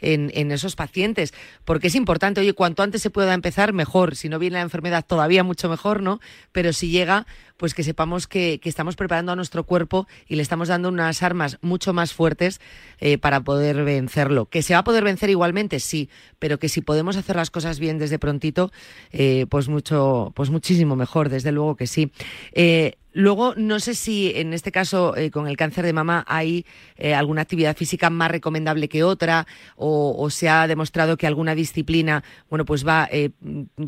[0.00, 1.32] en, esos pacientes,
[1.64, 4.16] porque es importante, oye, cuanto antes se pueda empezar, mejor.
[4.16, 6.20] Si no viene la enfermedad, todavía mucho mejor, ¿no?
[6.52, 7.26] Pero si llega,
[7.60, 11.58] pues que sepamos que, estamos preparando a nuestro cuerpo y le estamos dando unas armas
[11.60, 12.58] mucho más fuertes
[13.00, 14.46] eh, para poder vencerlo.
[14.46, 17.78] Que se va a poder vencer igualmente, sí, pero que si podemos hacer las cosas
[17.78, 18.72] bien desde prontito,
[19.12, 22.10] eh, pues mucho, pues muchísimo mejor, desde luego que sí.
[22.52, 26.64] Eh, Luego, no sé si en este caso eh, con el cáncer de mama hay
[27.12, 32.64] alguna actividad física más recomendable que otra o, se ha demostrado que alguna disciplina, bueno,
[32.64, 33.30] pues va eh,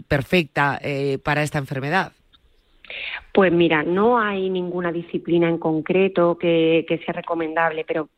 [0.09, 0.81] perfecta
[1.23, 2.13] para esta enfermedad.
[3.33, 8.11] Pues mira, no hay ninguna disciplina en concreto que, sea recomendable, pero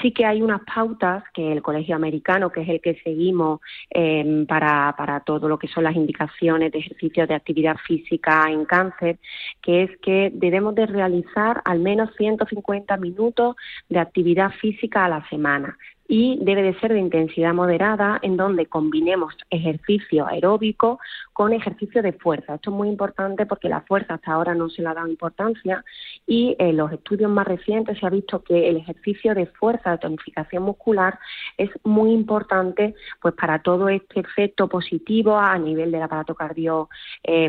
[0.00, 4.46] sí que hay unas pautas que el Colegio Americano, que es el que seguimos em,
[4.46, 9.18] para, para todo lo que son las indicaciones de ejercicios de actividad física en cáncer,
[9.60, 13.56] que es que debemos de realizar al menos 150 minutos
[13.88, 18.66] de actividad física a la semana y debe de ser de intensidad moderada en donde
[18.66, 20.98] combinemos ejercicio aeróbico
[21.32, 22.54] con ejercicio de fuerza.
[22.54, 25.84] Esto es muy importante porque la fuerza hasta ahora no se le ha dado importancia
[26.26, 29.98] y en los estudios más recientes se ha visto que el ejercicio de fuerza de
[29.98, 31.18] tonificación muscular
[31.56, 36.88] es muy importante pues para todo este efecto positivo a nivel del aparato cardio
[37.22, 37.48] eh,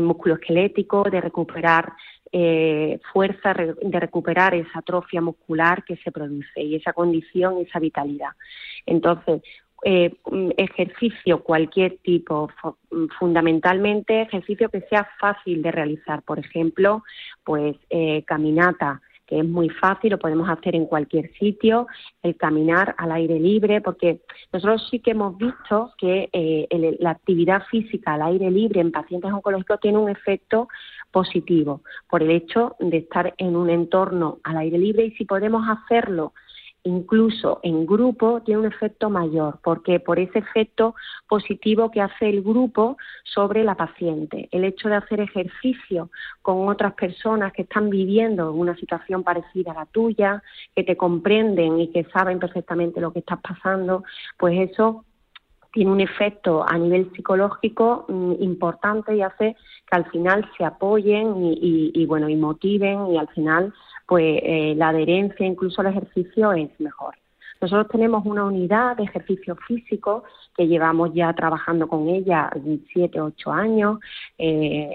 [0.00, 1.92] musculoesquelético, de recuperar
[2.38, 8.32] eh, fuerza de recuperar esa atrofia muscular que se produce y esa condición, esa vitalidad.
[8.84, 9.40] Entonces,
[9.82, 10.14] eh,
[10.58, 12.50] ejercicio cualquier tipo,
[13.18, 17.04] fundamentalmente ejercicio que sea fácil de realizar, por ejemplo,
[17.42, 21.86] pues eh, caminata, que es muy fácil, lo podemos hacer en cualquier sitio,
[22.22, 24.20] el caminar al aire libre, porque
[24.52, 29.32] nosotros sí que hemos visto que eh, la actividad física al aire libre en pacientes
[29.32, 30.68] oncológicos tiene un efecto
[31.10, 35.64] positivo por el hecho de estar en un entorno al aire libre y si podemos
[35.68, 36.32] hacerlo
[36.86, 40.94] incluso en grupo tiene un efecto mayor, porque por ese efecto
[41.28, 44.48] positivo que hace el grupo sobre la paciente.
[44.52, 46.10] El hecho de hacer ejercicio
[46.42, 50.42] con otras personas que están viviendo una situación parecida a la tuya,
[50.74, 54.04] que te comprenden y que saben perfectamente lo que estás pasando,
[54.38, 55.04] pues eso
[55.76, 61.34] tiene un efecto a nivel psicológico mm, importante y hace que al final se apoyen
[61.38, 63.74] y, bueno y motiven y al final
[64.06, 67.14] pues eh, la adherencia incluso al ejercicio es mejor.
[67.60, 70.24] Nosotros tenemos una unidad de ejercicio físico
[70.56, 72.50] que llevamos ya trabajando con ella
[72.92, 73.98] siete, ocho años,
[74.38, 74.88] eh,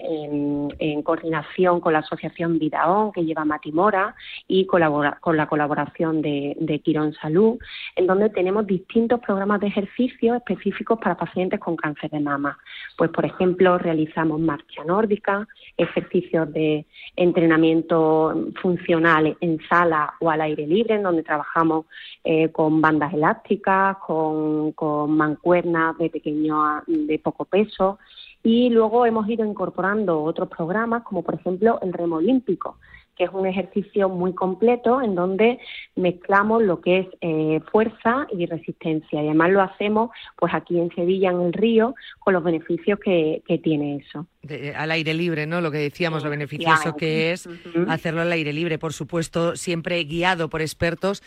[0.80, 4.15] en, coordinación con la Asociación Vidaón, que lleva Matimora,
[4.47, 7.58] y colabora, con la colaboración de, de Quirón Salud,
[7.95, 12.58] en donde tenemos distintos programas de ejercicio específicos para pacientes con cáncer de mama.
[12.97, 15.47] Pues, por ejemplo, realizamos marcha nórdica,
[15.78, 21.86] ejercicios de entrenamiento funcional en sala o al aire libre, en donde trabajamos
[22.24, 28.00] eh, con bandas elásticas, con, con mancuernas de pequeño, de poco peso
[28.44, 32.78] y luego hemos ido incorporando otros programas como por ejemplo el remo olímpico
[33.18, 35.60] que es un ejercicio muy completo en donde
[35.96, 39.22] mezclamos lo que es eh, fuerza y resistencia.
[39.22, 43.44] Y además lo hacemos pues aquí en Sevilla, en el río, con los beneficios que,
[43.64, 44.26] tiene eso.
[44.75, 45.62] Al aire libre, ¿no?
[45.62, 47.47] Lo que decíamos, lo beneficioso que es
[47.88, 51.21] hacerlo al aire libre, por supuesto, siempre guiado por expertos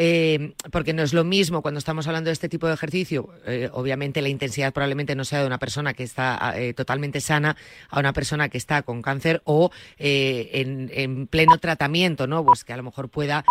[0.00, 3.30] eh, porque no es lo mismo cuando estamos hablando de este tipo de ejercicio.
[3.44, 7.56] Eh, obviamente la intensidad probablemente no sea de una persona que está eh, totalmente sana
[7.90, 12.44] a una persona que está con cáncer o en, pleno tratamiento, ¿no?
[12.44, 13.44] Pues que a lo mejor pueda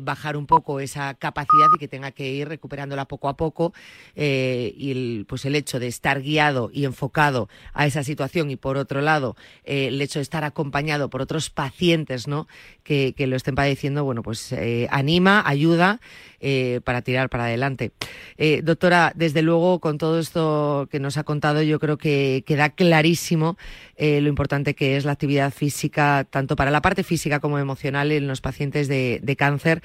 [0.00, 3.72] bajar un poco esa capacidad y que tenga que ir recuperándola poco a poco.
[4.16, 8.78] y el, pues el hecho de estar guiado y enfocado a esa situación y por
[8.78, 12.48] otro lado el hecho de estar acompañado por otros pacientes, ¿no?
[12.82, 14.54] Que, lo estén padeciendo, bueno, pues
[14.90, 16.00] anima, ayuda
[16.44, 17.92] eh, para tirar para adelante.
[18.36, 22.70] Eh, doctora, desde luego, con todo esto que nos ha contado, yo creo que queda
[22.70, 23.56] clarísimo
[23.94, 28.10] eh, lo importante que es la actividad física, tanto para la parte física como emocional
[28.10, 29.82] en los pacientes de, de cáncer.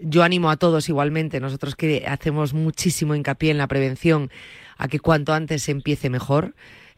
[0.00, 4.28] yo animo a todos igualmente, nosotros que hacemos muchísimo hincapié en la prevención,
[4.76, 6.52] a que cuanto antes se empiece mejor.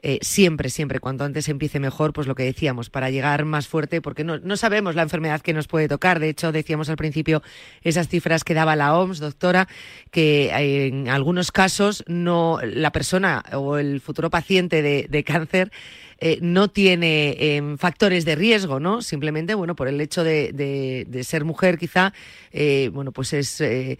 [0.06, 4.02] Eh, siempre, siempre, cuanto antes empiece mejor, pues lo que decíamos, para llegar más fuerte,
[4.02, 6.20] porque no, no sabemos la enfermedad que nos puede tocar.
[6.20, 7.42] De hecho, decíamos al principio
[7.80, 9.66] esas cifras que daba la OMS, doctora,
[10.10, 10.50] que
[10.88, 15.72] en algunos casos no la persona o el futuro paciente de cáncer
[16.18, 19.02] eh, no tiene em, factores de riesgo, ¿no?
[19.02, 22.12] Simplemente, bueno, por el hecho de, ser mujer, quizá,
[22.52, 23.98] eh, bueno, pues es eh,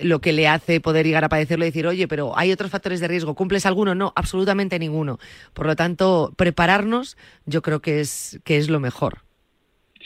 [0.00, 3.00] lo que le hace poder llegar a padecerlo y decir, oye, pero hay otros factores
[3.00, 3.94] de riesgo, ¿cumples alguno?
[3.94, 5.18] No, absolutamente ninguno.
[5.54, 9.27] Por lo tanto, prepararnos, yo creo que es, que es lo mejor.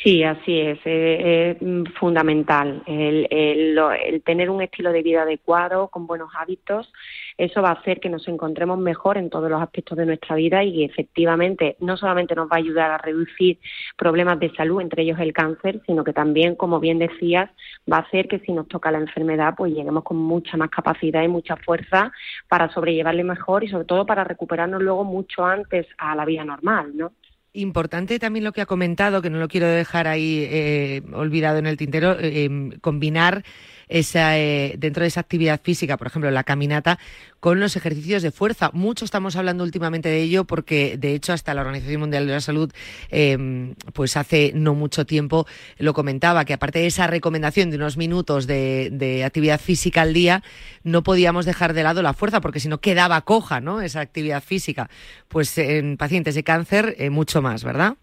[0.02, 1.58] Sí, así es, es,
[1.94, 6.92] fundamental el, el, tener un estilo de vida adecuado, con buenos hábitos,
[7.38, 10.64] eso va a hacer que nos encontremos mejor en todos los aspectos de nuestra vida
[10.64, 13.60] y efectivamente no solamente nos va a ayudar a reducir
[13.96, 17.48] problemas de salud, entre ellos el cáncer, sino que también, como bien decías,
[17.90, 21.22] va a hacer que si nos toca la enfermedad, pues lleguemos con mucha más capacidad
[21.22, 22.10] y mucha fuerza
[22.48, 26.90] para sobrellevarle mejor y sobre todo para recuperarnos luego mucho antes a la vida normal,
[26.96, 27.12] ¿no?
[27.54, 31.66] Importante también lo que ha comentado, que no lo quiero dejar ahí eh, olvidado en
[31.66, 33.44] el tintero, eh, em, combinar
[33.88, 36.98] esa, eh, dentro de esa actividad física, por ejemplo, la caminata,
[37.40, 38.70] con los ejercicios de fuerza.
[38.72, 42.40] Mucho estamos hablando últimamente de ello porque, de hecho, hasta la Organización Mundial de la
[42.40, 42.72] Salud,
[43.10, 45.46] em, pues hace no mucho tiempo
[45.78, 50.42] lo comentaba, que aparte de esa recomendación de unos minutos de, actividad física al día,
[50.84, 53.80] no podíamos dejar de lado la fuerza porque si no quedaba coja, ¿no?
[53.80, 54.88] Esa actividad física.
[55.28, 57.96] Pues en pacientes de cáncer, eh, mucho más, ¿verdad?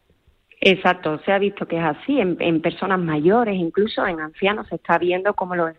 [0.61, 4.97] Exacto, se ha visto que es así, en, personas mayores, incluso en ancianos, se está
[4.97, 5.69] viendo como lo,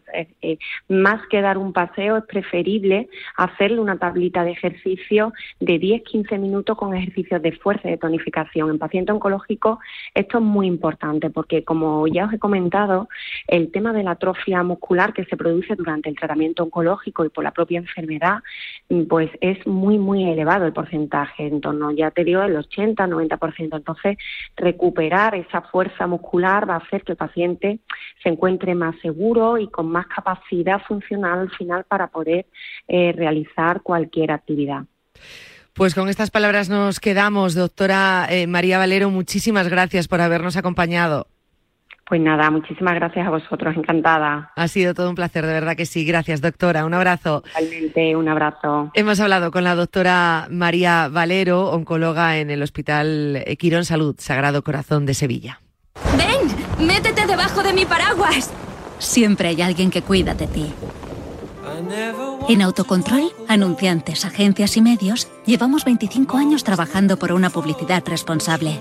[0.89, 6.79] más que dar un paseo es preferible hacerle una tablita de ejercicio de 10-15 minutos
[6.79, 8.71] con ejercicios de fuerza y de tonificación.
[8.71, 9.81] En paciente oncológico
[10.15, 13.09] esto es muy importante porque, como ya os he comentado,
[13.49, 17.45] el tema de la atrofia muscular que se produce durante el tratamiento oncológico y por
[17.45, 18.39] la propia enfermedad,
[19.11, 23.77] pues es muy, muy elevado el porcentaje, en torno, ya te digo, el 80-90%.
[23.77, 24.17] Entonces,
[24.71, 27.81] recuperar esa fuerza muscular va a hacer que el paciente
[28.23, 32.47] se encuentre más seguro y con más capacidad funcional al final para poder
[32.89, 34.85] eh, realizar cualquier actividad.
[35.73, 39.11] Pues con estas palabras nos quedamos, doctora eh, María Valero.
[39.11, 41.27] Muchísimas gracias por habernos acompañado.
[42.11, 44.51] Pues nada, muchísimas gracias a vosotros, encantada.
[44.57, 46.05] Ha sido todo un placer, de verdad que sí.
[46.05, 46.85] Gracias, doctora.
[46.85, 47.45] Un abrazo.
[47.57, 48.91] Igualmente, un abrazo.
[48.95, 55.07] Hemos hablado con la doctora María Valero, oncóloga en el Hospital Quirón Salud, Sagrado Corazón
[55.07, 55.61] de Sevilla.
[56.19, 56.85] ¡Ven!
[56.85, 58.53] ¡Métete debajo de mi paraguas!
[58.99, 60.75] Siempre hay alguien que cuida de ti.
[62.49, 68.81] En Autocontrol, anunciantes, agencias y medios, llevamos 25 años trabajando por una publicidad responsable.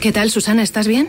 [0.00, 0.62] ¿Qué tal, Susana?
[0.62, 1.08] ¿Estás bien?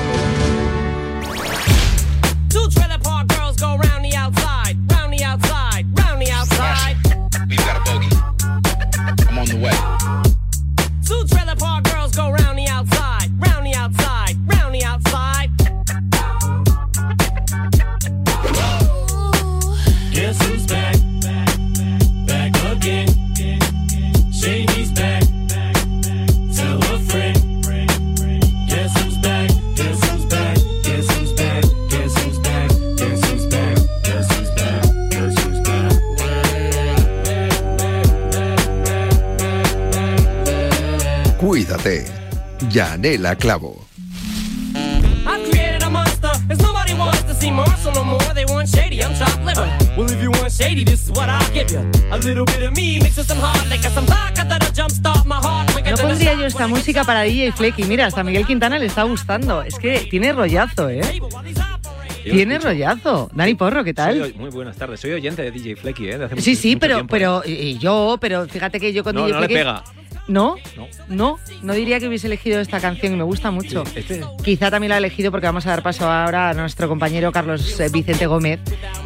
[46.59, 48.19] Nobody wants to see Marshall no more.
[48.33, 49.03] They want shady.
[49.03, 49.67] I'm chopped liver.
[49.97, 51.79] Well, if you want shady, this is what I'll give you.
[52.11, 55.35] A little bit of me mixed with some hard liquor, some vodka that'll jumpstart my
[55.35, 57.83] heart quicker No pondría yo esta música para DJ Flecky.
[57.83, 59.61] Mira, hasta Miguel Quintana le está gustando.
[59.63, 61.01] Es que tiene rollazo, ¿eh?
[62.23, 63.29] Tiene rollazo.
[63.33, 64.19] Dani Porro, ¿qué tal?
[64.19, 64.99] Soy- muy buenas tardes.
[64.99, 66.17] Soy oyente de DJ Flecky, ¿eh?
[66.17, 68.93] De hace Sí, mucho- sí, mucho pero, tiempo, pero y y yo, pero fíjate que
[68.93, 69.83] yo con No, DJ no le Flecky- pega.
[70.27, 70.55] ¿No?
[71.09, 73.83] no, no, diría que hubiese elegido esta canción y me gusta mucho.
[73.95, 77.31] Este- Quizá también la he elegido porque vamos a dar paso ahora a nuestro compañero
[77.31, 78.59] Carlos eh, Vicente Gómez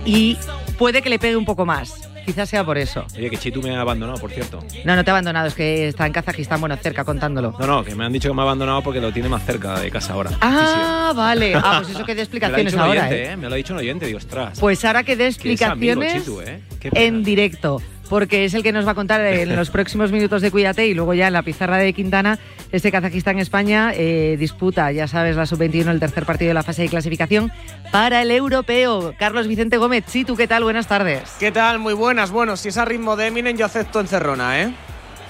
[0.06, 0.38] y
[0.78, 2.10] puede que le pegue un poco más.
[2.26, 3.06] Quizás sea por eso.
[3.16, 4.64] Oye, que Chitu me ha abandonado, por cierto.
[4.84, 7.56] No, no te ha abandonado, es que está en Kazajistán, bueno, cerca contándolo.
[7.60, 9.80] No, no, que me han dicho que me ha abandonado porque lo tiene más cerca
[9.80, 10.32] de casa ahora.
[10.42, 11.54] Ah, vale.
[11.56, 13.32] Ah, pues eso que dé Me lo ha explicaciones dicho un ahora, oyente, ¿eh?
[13.32, 13.38] ¿eh?
[13.38, 14.60] Me lo ha dicho un oyente, digo, ostras.
[14.60, 16.62] Pues ahora que dé amigo, explicaciones Chitu, ¿eh?
[16.96, 20.52] En directo, porque es el que nos va a contar en los próximos minutos de
[20.52, 22.40] Cuídate y luego ya en la pizarra de Quintana,
[22.72, 26.90] este Kazajistán-España eh, disputa, ya sabes, la sub-21, el tercer partido de la fase de
[26.90, 27.52] clasificación
[27.92, 29.14] para el europeo.
[29.18, 30.64] Carlos Vicente Gómez, sí, ¿tú qué tal?
[30.64, 31.36] Buenas tardes.
[31.40, 31.80] ¿Qué tal?
[31.80, 32.32] Muy buenas.
[32.32, 34.72] Bueno, si es a ritmo de Eminem, yo acepto encerrona, ¿eh?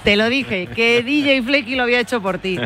[0.04, 2.58] Te lo dije, que DJ Flecky lo había hecho por ti.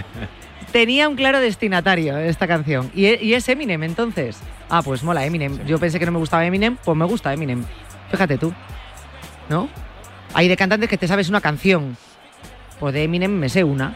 [0.72, 2.90] Tenía un claro destinatario esta canción.
[2.94, 4.38] Y, e- y es Eminem, entonces.
[4.68, 5.64] Ah, pues mola Eminem.
[5.66, 7.64] Yo pensé que no me gustaba Eminem, pues me gusta Eminem.
[8.10, 8.52] Fíjate tú.
[9.48, 9.68] ¿No?
[10.34, 11.96] Hay de cantantes que te sabes una canción.
[12.78, 13.94] Pues de Eminem me sé una.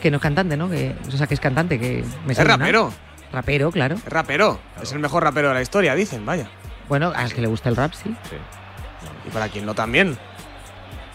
[0.00, 0.68] Que no es cantante, ¿no?
[0.68, 2.56] Que, o sea, que es cantante, que me sé Es una.
[2.56, 2.92] rapero.
[3.32, 3.94] Rapero, claro.
[3.96, 4.60] Es rapero.
[4.82, 6.48] Es el mejor rapero de la historia, dicen, vaya.
[6.88, 8.14] Bueno, al que le gusta el rap, sí.
[9.26, 10.18] Y para quien no también.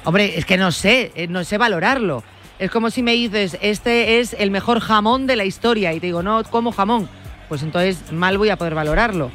[0.04, 2.24] Hombre, es que no sé, eh, no sé valorarlo.
[2.60, 6.08] Es como si me dices, este es el mejor jamón de la historia y te
[6.08, 7.08] digo, no como jamón.
[7.50, 9.30] Pues entonces mal voy a poder valorarlo.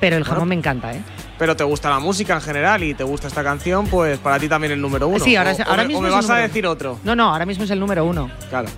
[0.00, 0.48] Pero el jamón Bueno.
[0.50, 1.00] me encanta, ¿eh?
[1.38, 4.48] Pero te gusta la música en general y te gusta esta canción, pues para ti
[4.48, 5.18] también el número uno.
[5.24, 6.98] Sí, ahora, O- o ahora me- mismo O me vas a decir otro.
[7.04, 8.30] No, no, ahora mismo es el número uno.
[8.50, 8.68] Claro.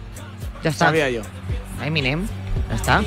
[0.62, 0.87] Ya está.
[0.87, 1.23] Sabía yo.
[1.85, 2.27] Eminem,
[2.71, 3.03] ya está.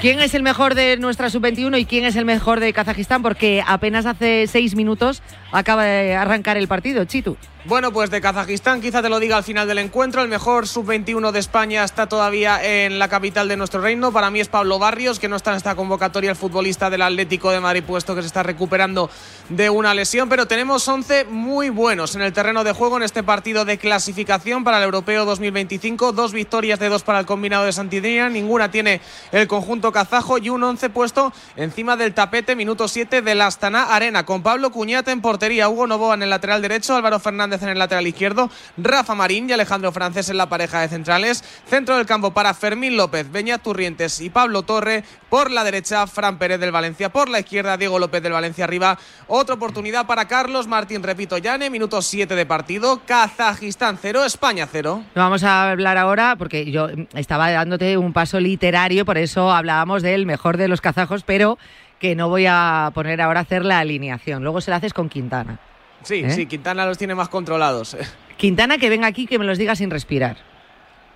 [0.00, 3.22] ¿Quién es el mejor de nuestra sub-21 y quién es el mejor de Kazajistán?
[3.22, 7.36] Porque apenas hace seis minutos acaba de arrancar el partido, Chitu.
[7.64, 10.20] Bueno, pues de Kazajistán, quizá te lo diga al final del encuentro.
[10.20, 14.10] El mejor sub-21 de España está todavía en la capital de nuestro reino.
[14.10, 17.52] Para mí es Pablo Barrios, que no está en esta convocatoria, el futbolista del Atlético
[17.52, 19.08] de Madrid, puesto que se está recuperando
[19.48, 20.28] de una lesión.
[20.28, 24.64] Pero tenemos 11 muy buenos en el terreno de juego en este partido de clasificación
[24.64, 26.10] para el Europeo 2025.
[26.10, 29.00] Dos victorias de dos para el combinado de Santidenia, ninguna tiene
[29.30, 34.26] el conjunto kazajo y un 11 puesto encima del tapete, minuto 7 del Astana Arena,
[34.26, 37.78] con Pablo Cuñate en portería, Hugo Novoa en el lateral derecho, Álvaro Fernández en el
[37.78, 42.32] lateral izquierdo, Rafa Marín y Alejandro Francés en la pareja de centrales, centro del campo
[42.32, 47.08] para Fermín López, Beñat Turrientes y Pablo Torre, por la derecha Fran Pérez del Valencia,
[47.08, 51.70] por la izquierda Diego López del Valencia arriba, otra oportunidad para Carlos Martín, repito, Llane,
[51.70, 55.02] minuto 7 de partido, Kazajistán 0, España 0.
[55.16, 60.24] Vamos a hablar ahora, porque yo estaba dándote un paso literario, por eso hablábamos del
[60.24, 61.58] mejor de los kazajos, pero
[62.02, 64.42] que no voy a poner ahora a hacer la alineación.
[64.42, 65.60] Luego se la haces con Quintana.
[66.02, 66.30] Sí, ¿Eh?
[66.30, 67.96] sí, Quintana los tiene más controlados.
[68.36, 70.36] Quintana que venga aquí que me los diga sin respirar.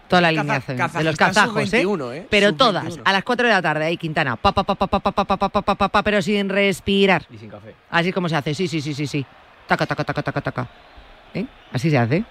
[0.07, 2.18] Toda la alineación de los kazajos, sub-21, ¿eh?
[2.18, 2.26] ¿eh?
[2.30, 2.57] Pero Sub-21.
[2.57, 5.11] todas, a las 4 de la tarde, ahí Quintana, pa, pa, pa, pa, pa, pa,
[5.11, 7.26] pa, pa, pa, pa, pa, pa, pero sin respirar.
[7.30, 7.74] Y sin café.
[7.91, 9.26] Así como se hace, sí, sí, sí, sí, sí.
[9.66, 10.68] Taca, taca, taca, taca, taca.
[11.34, 11.47] ¿Eh?
[11.72, 12.24] Así se hace.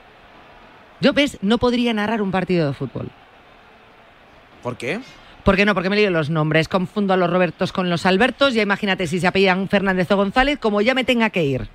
[1.02, 3.12] Yo, ves, no podría narrar un partido de fútbol.
[4.64, 5.02] ¿Por qué?
[5.46, 5.74] ¿Por qué no?
[5.74, 6.68] Porque me lío los nombres.
[6.68, 8.54] Confundo a los Robertos con los Albertos.
[8.54, 11.70] Ya imagínate si se apellan Fernández o González, como ya me tenga que ir.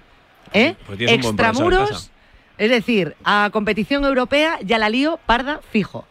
[0.53, 0.75] ¿Eh?
[0.87, 2.11] Pues Extramuros.
[2.59, 6.05] Es decir, a competición europea ya la lío parda fijo.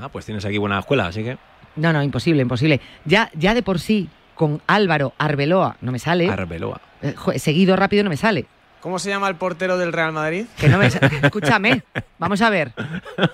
[0.00, 1.36] Ah, pues tienes aquí buena escuela, así que.
[1.76, 2.80] No, no, imposible, imposible.
[3.04, 6.30] Ya, ya de por sí, con Álvaro Arbeloa no me sale.
[6.30, 6.80] Arbeloa.
[7.02, 8.46] Eh, jo- seguido rápido no me sale.
[8.80, 10.46] ¿Cómo se llama el portero del Real Madrid?
[10.56, 10.86] Que no me
[11.22, 11.82] Escúchame,
[12.18, 12.72] vamos a ver.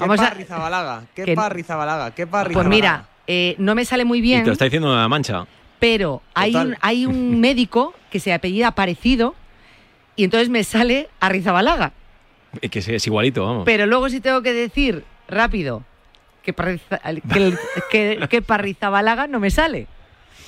[0.01, 0.31] Vamos ¿Qué a.
[0.31, 1.03] Rizabalaga?
[1.15, 2.11] ¿Qué que- Rizabalaga?
[2.13, 4.41] ¿Qué Pues mira, eh, no me sale muy Y bien.
[4.43, 5.47] te lo está diciendo la mancha.
[5.79, 6.69] pero hay Total.
[6.69, 9.35] un, hay un médico que se apellida parecido
[10.17, 11.93] y entonces me sale Arrizabalaga.
[12.71, 13.63] Que es, es igualito, vamos.
[13.67, 15.83] Pero luego si tengo que decir rápido
[16.43, 17.01] que, Parriza-
[17.91, 19.87] que, que Parrizabalaga no me sale.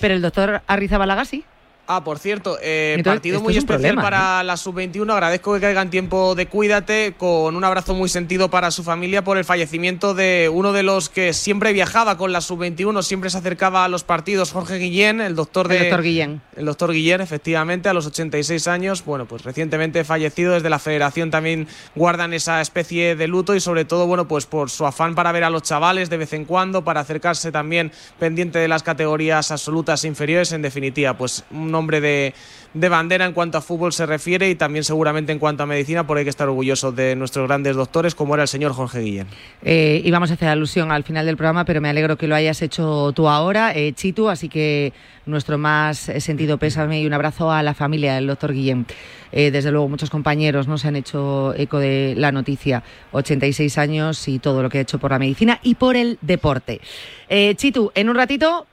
[0.01, 1.45] Pero el doctor Arrizabalaga sí.
[1.91, 5.11] Ah, por cierto, eh, Entonces, partido muy es especial problema, para la sub-21.
[5.11, 9.25] Agradezco que caiga en tiempo de cuídate, con un abrazo muy sentido para su familia
[9.25, 13.39] por el fallecimiento de uno de los que siempre viajaba con la sub-21, siempre se
[13.39, 15.77] acercaba a los partidos, Jorge Guillén, el doctor de.
[15.77, 16.43] El doctor Guillén.
[16.57, 19.03] El doctor Guillén, efectivamente, a los 86 años.
[19.07, 20.53] Bueno, pues recientemente fallecido.
[20.53, 24.69] Desde la federación también guardan esa especie de luto y, sobre todo, bueno, pues por
[24.69, 28.59] su afán para ver a los chavales de vez en cuando, para acercarse también pendiente
[28.59, 30.53] de las categorías absolutas e inferiores.
[30.53, 32.35] En definitiva, pues un hombre de,
[32.75, 36.07] de bandera en cuanto a fútbol se refiere y también seguramente en cuanto a medicina,
[36.07, 39.27] porque hay que estar orgullosos de nuestros grandes doctores, como era el señor Jorge Guillén.
[39.63, 42.61] Eh, íbamos a hacer alusión al final del programa, pero me alegro que lo hayas
[42.61, 44.93] hecho tú ahora, eh, Chitu, así que
[45.29, 48.87] nuestro más eh, sentido pésame y un abrazo a la familia del doctor Guillén.
[49.31, 52.83] Eh, desde luego, muchos compañeros no se han hecho eco de la noticia.
[53.13, 56.81] 86 años y todo lo que ha hecho por la medicina y por el deporte.
[57.29, 58.67] Eh, Chitu, en un ratito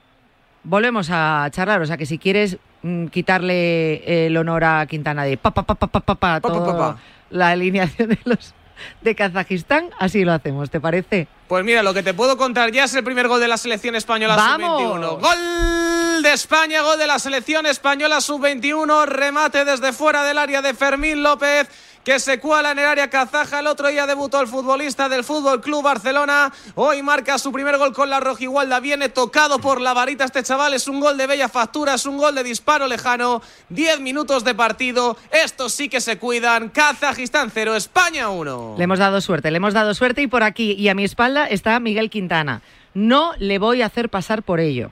[0.63, 5.37] volvemos a charlar, o sea que si quieres mm, quitarle el honor a Quintana de
[5.37, 6.97] pa, pa, pa, pa, pa, pa, pa, toda
[7.29, 8.53] la alineación de los
[9.01, 11.27] de Kazajistán, así lo hacemos, ¿te parece?
[11.47, 13.95] Pues mira, lo que te puedo contar ya es el primer gol de la selección
[13.95, 14.81] española ¡Vamos!
[14.81, 15.19] sub-21.
[15.19, 19.05] Gol de España, gol de la selección española sub-21.
[19.05, 21.67] Remate desde fuera del área de Fermín López.
[22.05, 23.61] Que se cuala en el área kazaja.
[23.61, 26.53] El otro día debutó el futbolista del Fútbol Club Barcelona.
[26.75, 28.79] Hoy marca su primer gol con la rojigualda.
[28.79, 30.75] Viene tocado por la varita este chaval.
[30.75, 31.95] Es un gol de bella factura.
[31.95, 33.41] Es un gol de disparo lejano.
[33.69, 35.17] 10 minutos de partido.
[35.31, 36.69] Estos sí que se cuidan.
[36.69, 38.75] Kazajistán 0, España 1.
[38.77, 41.47] Le hemos dado suerte, le hemos dado suerte y por aquí y a mi espalda
[41.47, 42.61] está Miguel Quintana.
[42.93, 44.91] No le voy a hacer pasar por ello.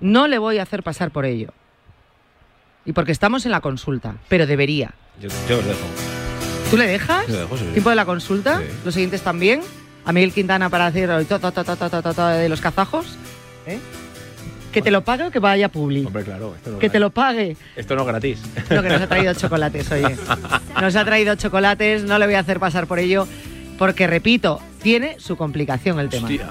[0.00, 1.52] No le voy a hacer pasar por ello.
[2.84, 4.92] Y porque estamos en la consulta, pero debería.
[5.20, 5.78] Yo, yo os dejo.
[6.70, 7.26] ¿Tú le dejas?
[7.28, 7.64] Yo dejo, sí.
[7.72, 8.58] ¿Tiempo de la consulta?
[8.60, 8.64] Sí.
[8.84, 9.60] ¿Los siguientes también?
[10.04, 12.48] ¿A Miguel Quintana para hacer hoy to, to, to, to, to, to, to, to de
[12.48, 13.16] los kazajos?
[13.66, 13.78] ¿Eh?
[14.72, 16.04] ¿Que te lo pague o que vaya a Publi?
[16.06, 16.54] Hombre, claro.
[16.56, 17.56] Esto no, Que te lo pague.
[17.76, 18.40] esto no es gratis.
[18.70, 20.16] Lo que nos ha traído chocolates, oye.
[20.80, 23.28] Nos ha traído chocolates, no le voy a hacer pasar por ello,
[23.78, 26.26] porque repito, tiene su complicación el tema.
[26.26, 26.50] Hostia.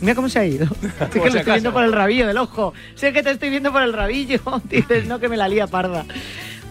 [0.00, 0.66] Mira cómo se ha ido.
[0.98, 2.72] Por que lo estoy viendo por el rabillo del ojo.
[2.94, 4.40] Sé que te estoy viendo por el rabillo.
[4.64, 6.04] Dices, no, que me la lía parda.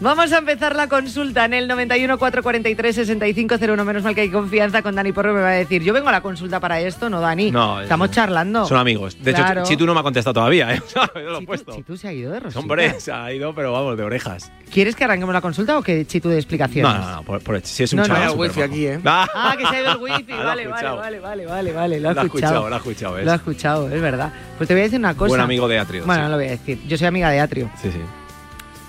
[0.01, 3.83] Vamos a empezar la consulta en el 91 443 6501.
[3.83, 5.33] Menos mal que hay confianza con Dani Porro.
[5.33, 7.51] Me va a decir, yo vengo a la consulta para esto, no, Dani.
[7.51, 8.65] No, Estamos charlando.
[8.65, 9.21] Son amigos.
[9.21, 9.59] De Claro.
[9.61, 10.81] hecho, Chitu no me ha contestado todavía, ¿eh?
[10.95, 11.73] Yo lo he puesto.
[11.75, 12.59] Chitu se ha ido de rosita.
[12.61, 14.49] Hombre, se ha ido, pero vamos, de orejas.
[14.71, 16.93] ¿Quieres que arranquemos la consulta o que Chitu de explicaciones?
[16.93, 18.07] No, no, no, por, por- si es un No, no.
[18.07, 18.21] chaval.
[18.21, 18.99] Vaya súper wifi aquí, ¿eh?
[19.03, 20.31] Ah, Ah, que se ha ido el wifi.
[20.31, 21.99] Ha Vale, vale, vale, vale, vale, vale.
[21.99, 22.69] Lo ha Lo ha escuchado.
[22.69, 23.17] lo ha escuchado.
[23.21, 24.31] Lo ha escuchado, es verdad.
[24.57, 25.27] Pues te voy a decir una cosa.
[25.27, 26.05] Buen amigo de Atrio.
[26.05, 26.23] Bueno, sí.
[26.23, 26.79] no lo voy a decir.
[26.87, 27.99] Yo soy amiga de Atrio, Sí, sí.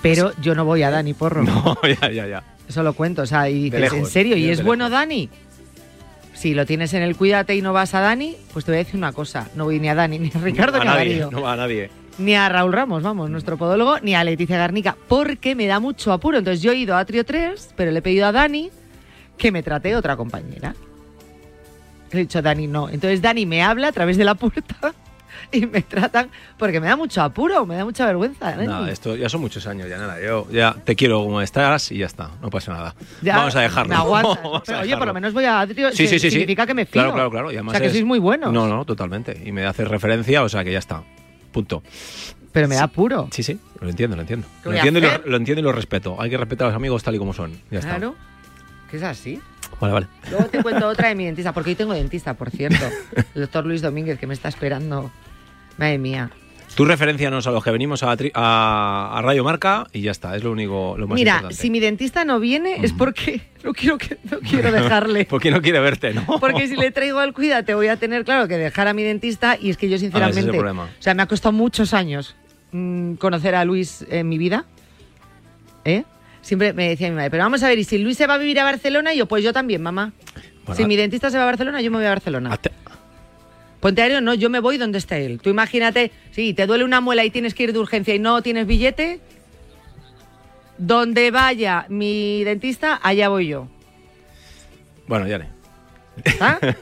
[0.01, 1.43] Pero yo no voy a Dani Porro.
[1.51, 2.43] No, ya, ya, ya.
[2.67, 3.21] Eso lo cuento.
[3.23, 4.37] O sea, y dices, lejos, ¿en serio?
[4.37, 4.99] ¿Y es bueno lejos.
[4.99, 5.29] Dani?
[6.33, 8.83] Si lo tienes en el cuídate y no vas a Dani, pues te voy a
[8.83, 9.49] decir una cosa.
[9.55, 11.31] No voy ni a Dani, ni a Ricardo, a ni a nadie, Darío.
[11.31, 11.89] no va a nadie.
[12.17, 16.11] Ni a Raúl Ramos, vamos, nuestro podólogo, ni a Leticia Garnica, porque me da mucho
[16.11, 16.37] apuro.
[16.37, 18.69] Entonces yo he ido a Atrio 3, pero le he pedido a Dani
[19.37, 20.75] que me trate otra compañera.
[22.11, 22.89] Le he dicho, Dani, no.
[22.89, 24.93] Entonces Dani me habla a través de la puerta
[25.57, 28.51] y me tratan porque me da mucho apuro, me da mucha vergüenza.
[28.51, 28.67] Dani.
[28.67, 30.19] Nada, esto ya son muchos años, ya nada.
[30.21, 32.95] Yo ya te quiero como estás y ya está, no pasa nada.
[33.21, 33.89] Ya, Vamos a dejarlo.
[33.89, 34.39] Me aguantas.
[34.43, 34.97] Vamos a Pero, oye, dejarlo.
[34.99, 35.91] por lo menos voy a Atrio.
[35.91, 36.31] Sí, sí, sí, sí.
[36.31, 37.01] Significa que me fío.
[37.01, 37.51] Claro, claro, claro.
[37.51, 38.51] Y o sea, que es- sois muy buenos.
[38.53, 39.41] No, no, totalmente.
[39.45, 41.03] Y me hace referencia, o sea que ya está.
[41.51, 41.83] Punto.
[42.51, 43.27] Pero me da apuro.
[43.31, 44.45] Sí, sí, lo entiendo, lo entiendo.
[44.63, 45.21] ¿Qué Lo entiendo, y lo, hacer?
[45.25, 46.17] lo entiendo y lo respeto.
[46.21, 47.53] Hay que respetar a los amigos tal y como son.
[47.71, 47.91] Ya está.
[47.91, 48.15] Claro.
[48.89, 49.39] Que es así.
[49.79, 50.07] Vale, vale.
[50.29, 52.83] Luego te cuento otra de mi dentista, porque hoy tengo dentista, por cierto.
[53.35, 55.11] El doctor Luis Domínguez, que me está esperando.
[55.81, 56.31] Madre mía.
[56.75, 60.43] Tú referencianos a los que venimos a, a, a Radio Marca y ya está, es
[60.43, 61.55] lo único, lo más Mira, importante.
[61.61, 65.25] si mi dentista no viene es porque no quiero, que, no quiero dejarle.
[65.29, 66.25] Porque no quiere verte, ¿no?
[66.39, 69.57] Porque si le traigo al cuídate voy a tener, claro, que dejar a mi dentista
[69.59, 70.83] y es que yo Ah, ese es el sinceramente, problema.
[70.83, 72.35] o sea, me ha costado muchos años
[72.71, 74.63] mm, conocer a Luis en mi vida.
[75.83, 76.03] ¿Eh?
[76.41, 78.37] Siempre me decía mi madre, pero vamos a ver, ¿y si Luis se va a
[78.37, 79.13] vivir a Barcelona?
[79.13, 80.13] Y yo, pues yo también, mamá.
[80.65, 82.57] Bueno, si mi dentista se va a Barcelona, yo me voy a Barcelona.
[83.81, 85.41] Ponte aéreo, no, yo me voy donde esté él.
[85.41, 88.41] Tú imagínate, si te duele una muela y tienes que ir de urgencia y no
[88.43, 89.19] tienes billete,
[90.77, 93.67] donde vaya mi dentista, allá voy yo.
[95.07, 95.47] Bueno, ya le.
[96.23, 96.59] ¿Está?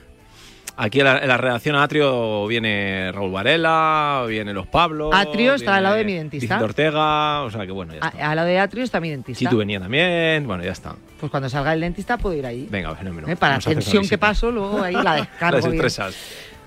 [0.82, 5.14] Aquí en la, en la redacción Atrio viene Raúl Varela, viene Los Pablos.
[5.14, 6.46] Atrio está al lado de mi dentista.
[6.56, 8.26] Vicente Ortega, o sea que bueno, ya está.
[8.26, 9.40] A, a la de Atrio está mi dentista.
[9.40, 10.96] Chitu venía también, bueno, ya está.
[11.20, 12.66] Pues cuando salga el dentista puedo ir ahí.
[12.72, 13.28] Venga, fenómeno.
[13.28, 13.36] ¿Eh?
[13.36, 15.58] Para Vamos a hacer esa tensión que paso, luego ahí la descargo.
[15.68, 15.84] Las bien.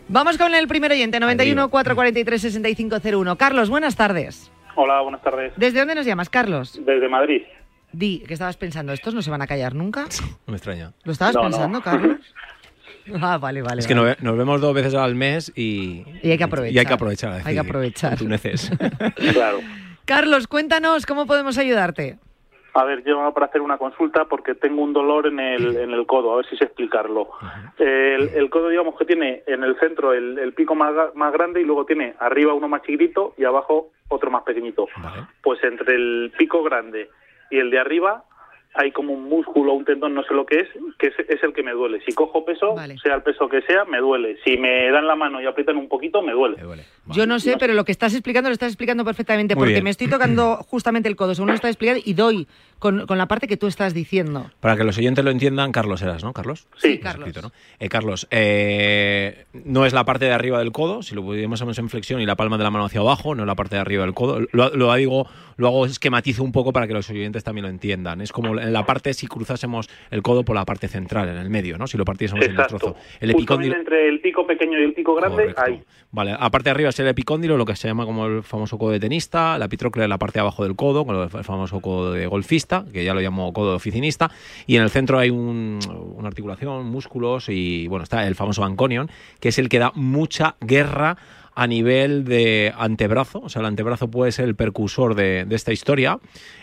[0.08, 3.36] Vamos con el primer oyente, 91 443 6501.
[3.36, 4.50] Carlos, buenas tardes.
[4.74, 5.52] Hola, buenas tardes.
[5.56, 6.80] ¿Desde dónde nos llamas, Carlos?
[6.84, 7.42] Desde Madrid.
[7.92, 10.02] Di, que estabas pensando, ¿estos no se van a callar nunca?
[10.04, 10.92] No me extraña.
[11.04, 11.48] ¿Lo estabas No, no.
[11.50, 12.18] pensando, Carlos?
[13.20, 13.80] Ah, vale, vale.
[13.80, 14.10] Es que vale.
[14.10, 16.72] nos, nos vemos dos veces al mes y, Y hay que aprovechar.
[16.72, 17.42] y hay que aprovechar.
[17.44, 18.10] Hay que aprovechar.
[18.10, 18.70] con tuneces.
[19.32, 19.58] Claro.
[20.04, 22.18] Carlos, cuéntanos, ¿cómo podemos ayudarte?
[22.74, 26.06] A ver, yo para hacer una consulta porque tengo un dolor en el, en el
[26.06, 27.28] codo, a ver si sé explicarlo.
[27.78, 31.60] El, el codo, digamos que tiene en el centro el, el pico más, más grande
[31.60, 34.86] y luego tiene arriba uno más chiquitito y abajo otro más pequeñito.
[35.42, 37.10] Pues entre el pico grande
[37.50, 38.24] y el de arriba
[38.74, 40.68] hay como un músculo, un tendón, no sé lo que es,
[40.98, 42.00] que es, es el que me duele.
[42.06, 44.38] Si cojo peso, sea el peso que sea, me duele.
[44.44, 46.56] Si me dan la mano y aprietan un poquito, me duele.
[47.06, 49.84] Yo no sé, pero lo que estás explicando lo estás explicando perfectamente, Muy porque bien.
[49.84, 52.46] me estoy tocando justamente el codo, según lo estás explicando, y doy
[52.78, 54.50] con, con la parte que tú estás diciendo.
[54.60, 56.32] Para que los oyentes lo entiendan, Carlos eras, ¿no?
[56.32, 56.66] Carlos.
[56.76, 57.28] Sí, Carlos.
[57.28, 57.54] escrito, ¿no?
[57.78, 61.88] Eh, Carlos, eh, no es la parte de arriba del codo, si lo pudiéramos en
[61.88, 64.04] flexión y la palma de la mano hacia abajo, no es la parte de arriba
[64.04, 64.40] del codo.
[64.52, 68.20] Lo, lo digo, lo hago esquematizo un poco para que los oyentes también lo entiendan.
[68.20, 71.50] Es como en la parte si cruzásemos el codo por la parte central, en el
[71.50, 71.86] medio, ¿no?
[71.86, 72.78] Si lo partiésemos en Exacto.
[72.78, 72.96] trozos.
[73.20, 75.54] El epicóndilo, entre el pico pequeño y el pico grande.
[76.10, 78.90] Vale, aparte de arriba es el epicóndilo, lo que se llama como el famoso codo
[78.90, 82.12] de tenista, la epitróclea es la parte de abajo del codo, con el famoso codo
[82.12, 84.30] de golfista, que ya lo llamo codo de oficinista,
[84.66, 85.78] y en el centro hay un-
[86.16, 89.10] una articulación, músculos y bueno, está el famoso anconion,
[89.40, 91.16] que es el que da mucha guerra
[91.54, 95.72] a nivel de antebrazo, o sea, el antebrazo puede ser el percursor de, de esta
[95.72, 96.18] historia.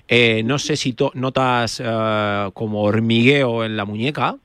[0.07, 4.35] Eh, no sé si notas eh, como hormigueo en la muñeca,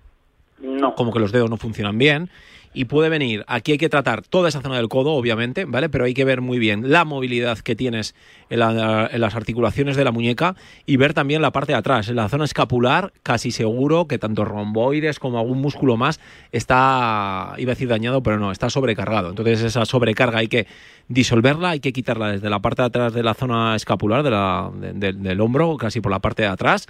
[0.60, 0.94] No.
[0.94, 2.28] como que los dedos no funcionan bien.
[2.76, 5.88] Y puede venir, aquí hay que tratar toda esa zona del codo, obviamente, ¿vale?
[5.88, 8.16] Pero hay que ver muy bien la movilidad que tienes
[8.50, 12.08] en, la- en las articulaciones de la muñeca y ver también la parte de atrás.
[12.08, 16.18] En la zona escapular, casi seguro que tanto romboides como algún músculo más
[16.50, 19.30] está, iba a decir dañado, pero no, está sobrecargado.
[19.30, 20.66] Entonces esa sobrecarga hay que
[21.08, 24.70] disolverla, hay que quitarla desde la parte de atrás de la zona escapular, de la-
[24.74, 26.86] de- de- del hombro, casi por la parte de atrás.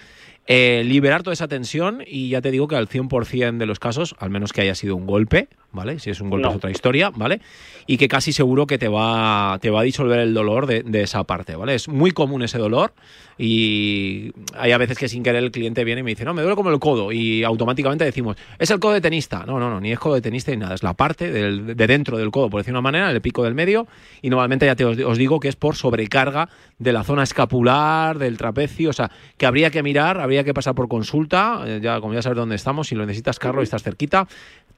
[0.47, 4.15] Eh, liberar toda esa tensión y ya te digo que al 100% de los casos,
[4.19, 5.99] al menos que haya sido un golpe, ¿vale?
[5.99, 6.51] Si es un golpe No.
[6.51, 7.41] es otra historia, ¿vale?
[7.87, 11.03] Y que casi seguro que te va, te va a disolver el dolor de, de
[11.03, 11.75] esa parte, ¿vale?
[11.75, 12.95] Es muy común ese dolor
[13.37, 16.43] y hay a veces que sin querer el cliente viene y me dice, no, me
[16.43, 19.45] duele como el codo y automáticamente decimos, es el codo de tenista.
[19.45, 21.87] No, no, no, ni es codo de tenista ni nada, es la parte del- de
[21.87, 23.87] dentro del codo, por decir una manera, el pico del medio
[24.23, 26.49] y normalmente ya te os, os digo que es por sobrecarga
[26.79, 30.75] de la zona escapular, del trapecio, o sea, que habría que mirar, habría que pasar
[30.75, 33.83] por consulta, eh, ya como ya sabes dónde estamos, si lo necesitas, Carlos, y estás
[33.83, 34.27] cerquita,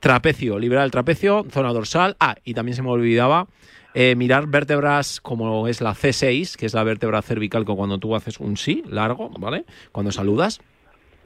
[0.01, 3.47] trapecio, liberar el trapecio, zona dorsal, ah, y también se me olvidaba
[3.94, 8.14] eh, mirar vértebras como es la C6, que es la vértebra cervical que cuando tú
[8.14, 9.64] haces un sí largo, ¿vale?
[9.90, 10.61] Cuando saludas.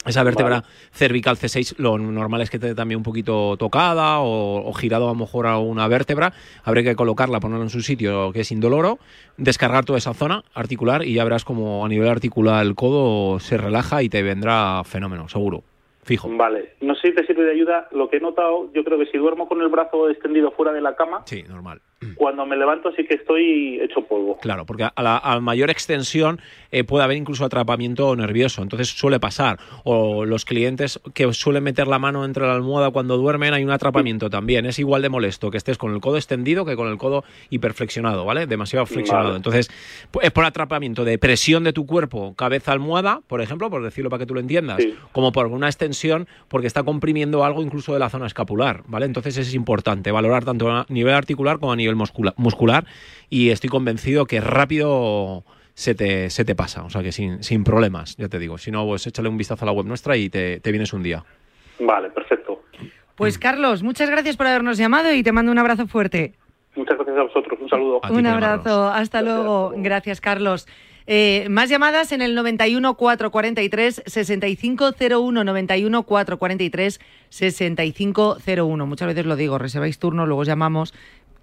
[0.07, 4.73] Esa vértebra cervical C6 lo normal es que esté también un poquito tocada o, o
[4.73, 6.33] girado a lo mejor a una vértebra.
[6.65, 8.99] Habría que colocarla, ponerla en su sitio que es indoloro,
[9.37, 13.59] descargar toda esa zona articular y ya verás como a nivel articular el codo se
[13.59, 15.65] relaja y te vendrá fenómeno, seguro.
[16.03, 16.29] Fijo.
[16.37, 17.89] Vale, no sé si te sirve de ayuda.
[17.93, 20.81] Lo que he notado, yo creo que si duermo con el brazo extendido fuera de
[20.81, 21.81] la cama, Sí, normal.
[22.17, 24.39] Cuando me levanto sí que estoy hecho polvo.
[24.41, 26.41] Claro, porque a la a mayor extensión
[26.71, 29.59] eh, puede haber incluso atrapamiento nervioso, entonces suele pasar.
[29.85, 33.71] O los clientes que suelen meter la mano entre la almohada cuando duermen, hay un
[33.71, 34.65] atrapamiento también.
[34.67, 38.25] Es igual de molesto que estés con el codo extendido que con el codo hiperflexionado,
[38.25, 38.47] ¿vale?
[38.47, 39.27] Demasiado flexionado.
[39.27, 39.37] Vale.
[39.37, 39.71] Entonces,
[40.13, 44.21] pu- es por atrapamiento de presión de tu cuerpo, cabeza-almohada, por ejemplo, por decirlo para
[44.21, 44.83] que tú lo entiendas,
[45.13, 49.07] como por una extensión, porque está comprimiendo algo incluso de la zona escapular, ¿vale?
[49.07, 52.85] Entonces es importante valorar tanto a nivel articular como a nivel muscula- muscular
[53.29, 57.65] y estoy convencido que rápido se te, se te pasa, o sea que sin, sin
[57.65, 58.59] problemas, ya te digo.
[58.59, 61.03] Si no, pues échale un vistazo a la web nuestra y te, te vienes un
[61.03, 61.25] día.
[61.79, 62.63] Vale, perfecto.
[63.15, 66.35] Pues Carlos, muchas gracias por habernos llamado y te mando un abrazo fuerte.
[66.77, 67.59] Muchas gracias a vosotros.
[67.61, 68.01] Un saludo.
[68.11, 69.73] Un abrazo, hasta luego.
[69.77, 70.67] Gracias, Carlos.
[71.07, 78.87] Eh, más llamadas en el 91 443 6501 91 443 6501.
[78.87, 80.95] Muchas veces lo digo, reserváis turno, luego os llamamos.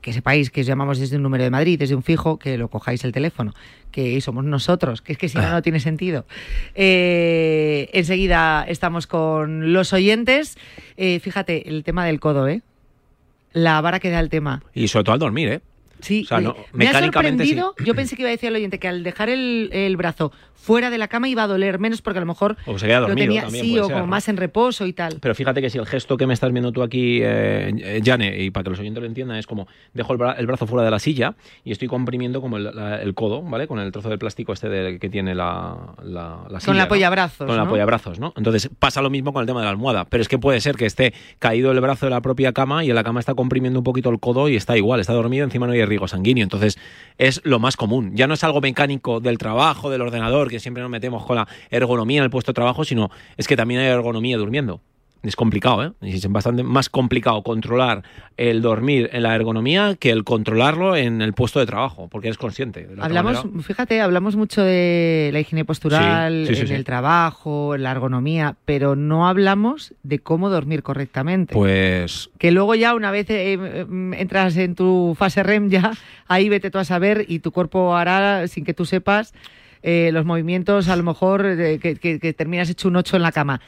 [0.07, 2.69] Que sepáis que os llamamos desde un número de Madrid, desde un fijo, que lo
[2.69, 3.53] cojáis el teléfono,
[3.91, 6.25] que somos nosotros, que es que si no, no tiene sentido.
[6.75, 10.57] Eh, enseguida estamos con los oyentes.
[10.95, 12.61] Eh, fíjate, el tema del codo, ¿eh?
[13.51, 14.63] La vara que da el tema.
[14.73, 15.61] Y sobre todo al dormir, ¿eh?
[16.01, 17.03] Sí, O sea, no, oye, me ha sí.
[17.05, 17.75] sorprendido.
[17.83, 20.89] Yo pensé que iba a decir al oyente que al dejar el, el brazo fuera
[20.89, 23.07] de la cama iba a doler menos porque a lo mejor O se queda lo
[23.15, 24.11] tenía también, sí o ser, como ¿no?
[24.11, 25.17] más en reposo y tal.
[25.21, 28.43] Pero fíjate que si el gesto que me estás viendo tú aquí, eh, eh, Jane,
[28.43, 30.83] y para que los oyentes lo entiendan, es como dejo el, bra- el brazo fuera
[30.83, 33.67] de la silla y estoy comprimiendo como el, la- el codo, ¿vale?
[33.67, 36.85] Con el trozo de plástico este de- que tiene la, la, la silla, la ¿no?
[36.85, 37.63] apoyabrazos, Con el ¿no?
[37.63, 38.33] apoyabrazos, ¿no?
[38.35, 40.05] Entonces pasa lo mismo con el tema de la almohada.
[40.05, 42.89] Pero es que puede ser que esté caído el brazo de la propia cama y
[42.89, 45.65] en la cama está comprimiendo un poquito el codo y está igual, está dormido, encima
[45.67, 46.43] no hay riego sanguíneo.
[46.43, 46.77] Entonces,
[47.17, 48.11] es lo más común.
[48.15, 51.47] Ya no es algo mecánico del trabajo, del ordenador, que siempre nos metemos con la
[51.71, 54.81] ergonomía en el puesto de trabajo, sino es que también hay ergonomía durmiendo.
[55.23, 55.91] Es complicado, ¿eh?
[56.01, 58.03] Es bastante más complicado controlar
[58.37, 62.37] el dormir en la ergonomía que el controlarlo en el puesto de trabajo, porque eres
[62.37, 62.85] consciente.
[62.87, 63.63] de Hablamos, manera.
[63.63, 66.73] fíjate, hablamos mucho de la higiene postural, Sí, sí, sí, en sí.
[66.75, 71.53] el trabajo, en la ergonomía, pero no hablamos de cómo dormir correctamente.
[71.55, 73.85] Pues Que luego ya una vez eh, eh,
[74.17, 75.91] entras en tu fase REM ya,
[76.27, 79.33] ahí vete tú a saber y tu cuerpo hará, sin que tú sepas,
[79.83, 83.23] eh, los movimientos a lo mejor eh, que, que- que terminas hecho un 8 en
[83.23, 83.61] la cama.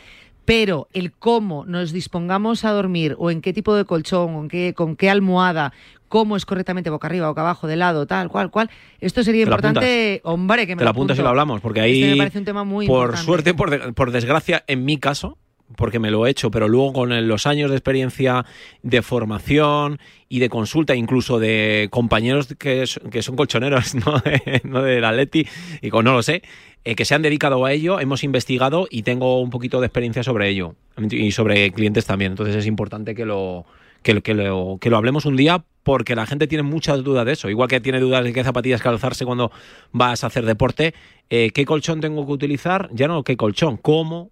[0.50, 4.47] Pero el cómo nos dispongamos a dormir o en qué tipo de colchón, o en
[4.47, 5.74] qué, con qué almohada,
[6.08, 8.68] cómo es correctamente boca arriba, boca abajo, de lado, tal, cual, cual,
[9.00, 11.82] esto sería ¿Te la importante, hombre, que me Te la apuntas y lo hablamos, porque
[11.82, 13.26] ahí, Este me parece un tema muy por importante.
[13.26, 15.38] suerte, por, de- por desgracia, en mi caso,
[15.76, 18.43] porque me lo he hecho, pero luego con los años de experiencia
[18.82, 25.06] de formación y de consulta, incluso de compañeros que, son colchoneros, no, de, no del
[25.06, 25.47] Atleti,
[25.84, 26.41] y con no lo sé,
[26.86, 30.23] eh, que se han dedicado a ello, hemos investigado y tengo un poquito de experiencia
[30.23, 30.75] sobre ello
[31.11, 32.32] y sobre clientes también.
[32.34, 33.65] Entonces es importante que lo,
[34.03, 37.49] que, lo- que lo, hablemos un día porque la gente tiene muchas dudas de eso.
[37.49, 39.51] Igual que tiene dudas de qué zapatillas calzarse cuando
[39.91, 40.93] vas a hacer deporte,
[41.30, 44.30] eh, qué colchón tengo que utilizar, ya no qué colchón, cómo,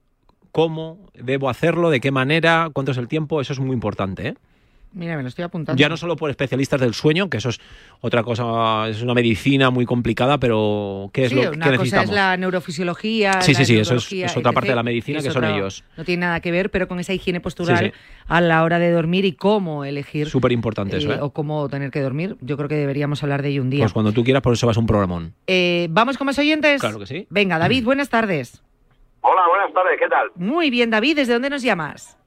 [0.52, 4.28] cómo debo hacerlo, de qué manera, cuánto es el tiempo, eso es muy importante.
[4.30, 4.36] ¿eh?
[4.94, 5.80] Mira, me lo estoy apuntando.
[5.80, 7.60] Ya no solo por especialistas del sueño, que eso es
[8.02, 11.72] otra cosa, es una medicina muy complicada, pero ¿qué es Sí, lo una que cosa
[11.72, 12.10] necesitamos?
[12.10, 13.42] es la neurofisiología.
[13.42, 15.84] Sí, la sí, sí, eso es- otra parte de la medicina que son ellos.
[15.98, 17.92] No tiene nada que ver, pero con esa higiene postural Sí, sí.
[18.28, 20.30] a la hora de dormir y cómo elegir.
[20.30, 21.20] Súper importante eso, eh, ¿eh?
[21.22, 22.38] O cómo tener que dormir.
[22.42, 23.84] Yo creo que deberíamos hablar de ello un día.
[23.84, 25.34] Pues cuando tú quieras, por eso vas a un programón.
[25.48, 26.82] Eh, ¿Vamos con más oyentes?
[26.82, 27.28] Claro que sí.
[27.30, 28.64] Venga, David, buenas tardes.
[29.22, 30.28] Hola, buenas tardes, ¿qué tal?
[30.36, 32.18] Muy bien, David, ¿desde dónde nos llamas?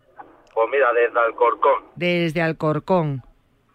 [0.61, 1.85] Pues mira, desde Alcorcón.
[1.97, 3.23] Desde Alcorcón.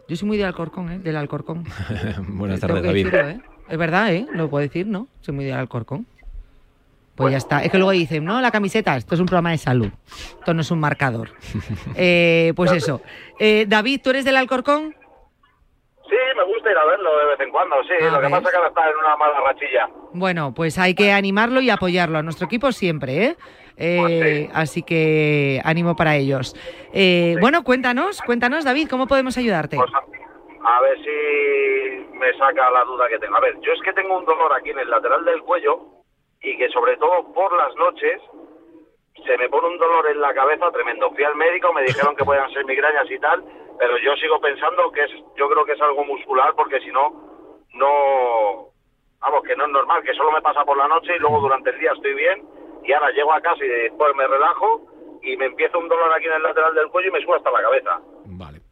[0.07, 0.99] Yo soy muy de Alcorcón, ¿eh?
[0.99, 1.63] Del Alcorcón.
[2.27, 3.05] Buenas tardes, David.
[3.05, 3.41] decirlo, ¿eh?
[3.67, 4.27] Es verdad, ¿eh?
[4.33, 5.07] Lo puedo decir, ¿no?
[5.21, 6.05] Soy muy de Alcorcón.
[7.15, 7.63] Pues ya está.
[7.63, 9.89] Es que luego dicen, no, la camiseta, esto es un programa de salud.
[10.37, 11.31] Esto no es un marcador.
[11.95, 13.01] Eh, pues eso.
[13.39, 14.93] Eh, David, ¿tú eres del Alcorcón?
[16.07, 17.95] Sí, me gusta ir a verlo de vez en cuando, sí.
[17.99, 19.89] Ah, lo que pasa es que ahora está en una mala rachilla.
[20.13, 22.19] Bueno, pues hay que animarlo y apoyarlo.
[22.19, 23.37] A nuestro equipo siempre, ¿eh?
[23.77, 26.55] Eh, Así que ánimo para ellos.
[26.93, 29.77] Eh, Bueno, cuéntanos, cuéntanos, David, ¿cómo podemos ayudarte?
[29.77, 29.91] Pues
[30.67, 33.35] a ver si me saca la duda que tengo.
[33.37, 35.79] A ver, yo es que tengo un dolor aquí en el lateral del cuello
[36.41, 38.21] y que sobre todo por las noches
[39.25, 41.11] se me pone un dolor en la cabeza tremendo.
[41.11, 43.43] Fui al médico, me dijeron que podían ser migrañas y tal,
[43.79, 47.11] pero yo sigo pensando que es, yo creo que es algo muscular porque si no,
[47.73, 48.69] no,
[49.19, 51.69] vamos, que no es normal, que solo me pasa por la noche y luego durante
[51.69, 52.43] el día estoy bien
[52.87, 54.81] y ahora llego a casa y después me relajo
[55.23, 57.51] y me empieza un dolor aquí en el lateral del cuello y me sube hasta
[57.51, 57.99] la cabeza.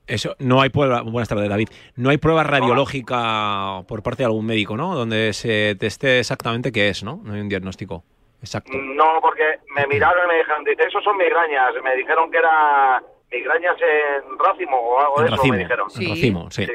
[0.05, 4.45] Eso, no hay prueba, buenas tardes David, no hay prueba radiológica por parte de algún
[4.45, 4.95] médico, ¿no?
[4.95, 7.21] Donde se teste exactamente qué es, ¿no?
[7.23, 8.03] No hay un diagnóstico
[8.41, 8.73] exacto.
[8.77, 11.73] No, porque me miraron y me dijeron, dice, esos son migrañas.
[11.81, 13.01] Me dijeron que era
[13.31, 15.87] migrañas en racimo o algo En de eso, racimo, me dijeron.
[15.97, 16.67] en racimo, sí.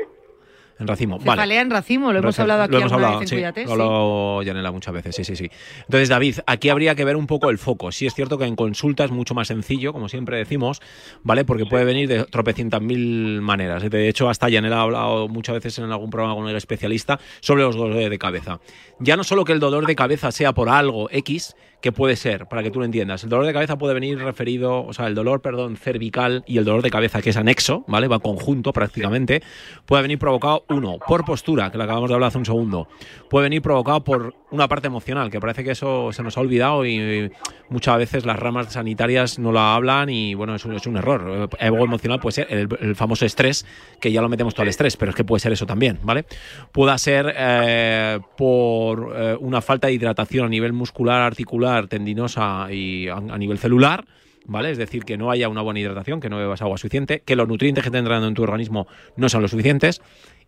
[0.79, 1.61] En racimo, Cefalea vale.
[1.61, 3.64] en racimo, lo hemos hablado aquí lo hemos hablado, vez sí, en Cuídate.
[3.76, 4.47] lo sí.
[4.47, 5.51] Yanela muchas veces, sí, sí, sí.
[5.81, 7.91] Entonces, David, aquí habría que ver un poco el foco.
[7.91, 10.81] Sí es cierto que en consulta es mucho más sencillo, como siempre decimos,
[11.22, 11.45] ¿vale?
[11.45, 13.89] Porque puede venir de tropecientas mil maneras.
[13.91, 17.64] De hecho, hasta Yanela ha hablado muchas veces en algún programa con el especialista sobre
[17.64, 18.61] los dolores de cabeza.
[19.01, 22.47] Ya no solo que el dolor de cabeza sea por algo X, que puede ser,
[22.47, 23.22] para que tú lo entiendas.
[23.22, 26.64] El dolor de cabeza puede venir referido, o sea, el dolor, perdón, cervical y el
[26.64, 28.09] dolor de cabeza, que es anexo, ¿vale?
[28.09, 29.43] Va conjunto prácticamente,
[29.87, 32.89] puede venir provocado, uno, por postura, que lo acabamos de hablar hace un segundo,
[33.31, 36.86] puede venir provocado por una parte emocional, que parece que eso se nos ha olvidado
[36.86, 37.30] y
[37.68, 41.51] muchas veces las ramas sanitarias no la hablan y, bueno, es un, es un error.
[41.61, 43.66] Algo emocional puede ser el, famoso estrés,
[44.01, 46.24] que ya lo metemos todo al estrés, pero es que puede ser eso también, ¿vale?
[46.72, 53.09] Pueda ser eh, por eh, una falta de hidratación a nivel muscular, articular, tendinosa y
[53.09, 54.07] a, nivel celular,
[54.46, 54.70] ¿vale?
[54.70, 57.46] Es decir, que no haya una buena hidratación, que no bebas agua suficiente, que los
[57.49, 58.86] nutrientes que te entran en tu organismo
[59.16, 60.01] no son lo suficientes.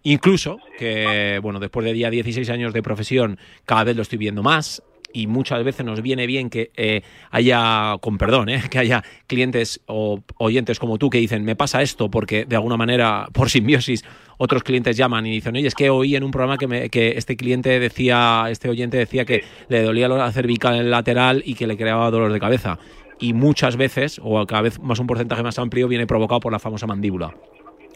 [0.02, 4.42] Incluso que, bueno, después de ya 16 años de profesión, cada vez lo estoy viendo
[4.42, 4.82] más
[5.12, 9.80] y muchas veces nos viene bien que eh, haya, con perdón, eh, que haya clientes
[9.86, 14.04] o oyentes como tú que dicen, me pasa esto porque de alguna manera, por simbiosis,
[14.38, 17.18] otros clientes llaman y dicen, oye, es que oí en un programa que, me- que
[17.18, 21.76] este cliente decía, este oyente decía que le dolía la cervical lateral y que le
[21.76, 22.78] creaba dolor de cabeza.
[23.18, 26.58] Y muchas veces, o cada vez más un porcentaje más amplio, viene provocado por la
[26.58, 27.34] famosa mandíbula.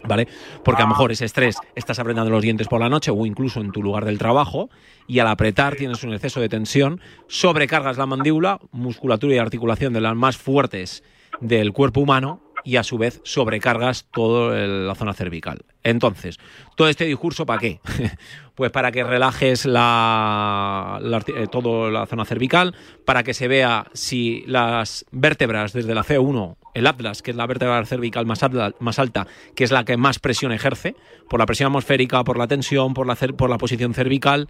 [0.06, 0.28] ¿Vale?
[0.62, 3.60] Porque a lo mejor ese estrés estás apretando los dientes por la noche o incluso
[3.60, 4.68] en tu lugar del trabajo
[5.06, 10.00] y al apretar tienes un exceso de tensión, sobrecargas la mandíbula, musculatura y articulación de
[10.00, 11.02] las más fuertes
[11.40, 15.64] del cuerpo humano y a su vez sobrecargas toda la zona cervical.
[15.82, 16.38] Entonces,
[16.76, 17.80] todo este discurso ¿para qué?
[18.54, 23.86] pues para que relajes la, la eh, toda la zona cervical, para que se vea
[23.92, 28.72] si las vértebras desde la C1, el atlas, que es la vértebra cervical más alta,
[28.78, 30.94] más alta, que es la que más presión ejerce,
[31.28, 34.48] por la presión atmosférica, por la tensión, por la, posición cervical,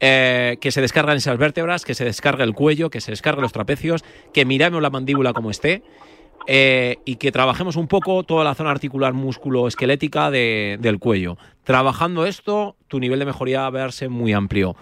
[0.00, 3.52] eh, que se descargan esas vértebras, que se descargue el cuello, que se descargue los
[3.52, 5.82] trapecios, que miremos la mandíbula como esté
[6.46, 11.36] eh, y que trabajemos un poco toda la zona articular músculo-esquelética de- del cuello.
[11.64, 14.76] Trabajando esto, tu nivel de mejoría va a verse muy amplio.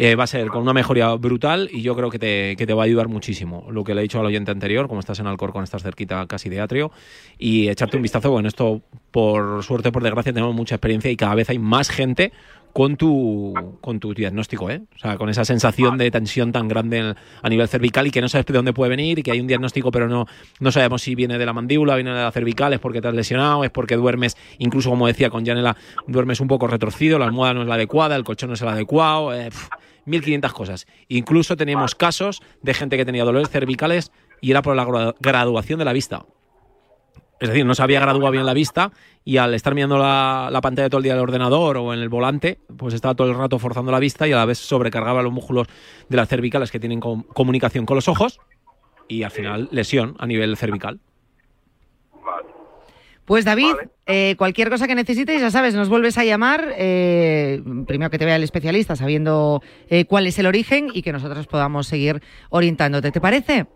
[0.00, 2.72] Eh, va a ser con una mejoría brutal y yo creo que te, que te
[2.72, 3.66] va a ayudar muchísimo.
[3.68, 6.48] Lo que le he dicho al oyente anterior, como estás en Alcorcón, estás cerquita casi
[6.48, 6.92] de Atrio,
[7.36, 8.30] y echarte un vistazo.
[8.30, 8.80] Bueno, esto
[9.10, 12.32] por suerte, por desgracia, tenemos mucha experiencia y cada vez hay más gente
[12.72, 14.82] con tu, con tu diagnóstico, ¿eh?
[14.94, 18.28] O sea, con esa sensación de tensión tan grande a nivel cervical y que no
[18.28, 20.26] sabes de dónde puede venir y que hay un diagnóstico, pero no,
[20.60, 23.14] no sabemos si viene de la mandíbula, viene de la cervical, es porque te has
[23.14, 27.54] lesionado, es porque duermes, incluso como decía con Janela, duermes un poco retorcido, la almohada
[27.54, 29.68] no es la adecuada, el colchón no es el adecuado, eh, pf,
[30.06, 30.86] 1500 cosas.
[31.08, 35.78] Incluso teníamos casos de gente que tenía dolores cervicales y era por la gra- graduación
[35.78, 36.24] de la vista.
[37.40, 38.90] Es decir, no se había graduado bien la vista
[39.24, 42.08] y al estar mirando la, la pantalla todo el día del ordenador o en el
[42.08, 45.32] volante, pues estaba todo el rato forzando la vista y a la vez sobrecargaba los
[45.32, 45.68] músculos
[46.08, 48.40] de las cervicales que tienen com- comunicación con los ojos
[49.06, 50.98] y al final lesión a nivel cervical.
[53.24, 53.74] Pues David,
[54.06, 56.72] eh, cualquier cosa que necesites, ya sabes, nos vuelves a llamar.
[56.78, 61.12] eh, primero que te vea el especialista, sabiendo eh, cuál es el origen y que
[61.12, 63.10] nosotros podamos seguir orientándote.
[63.12, 63.66] ¿Te parece?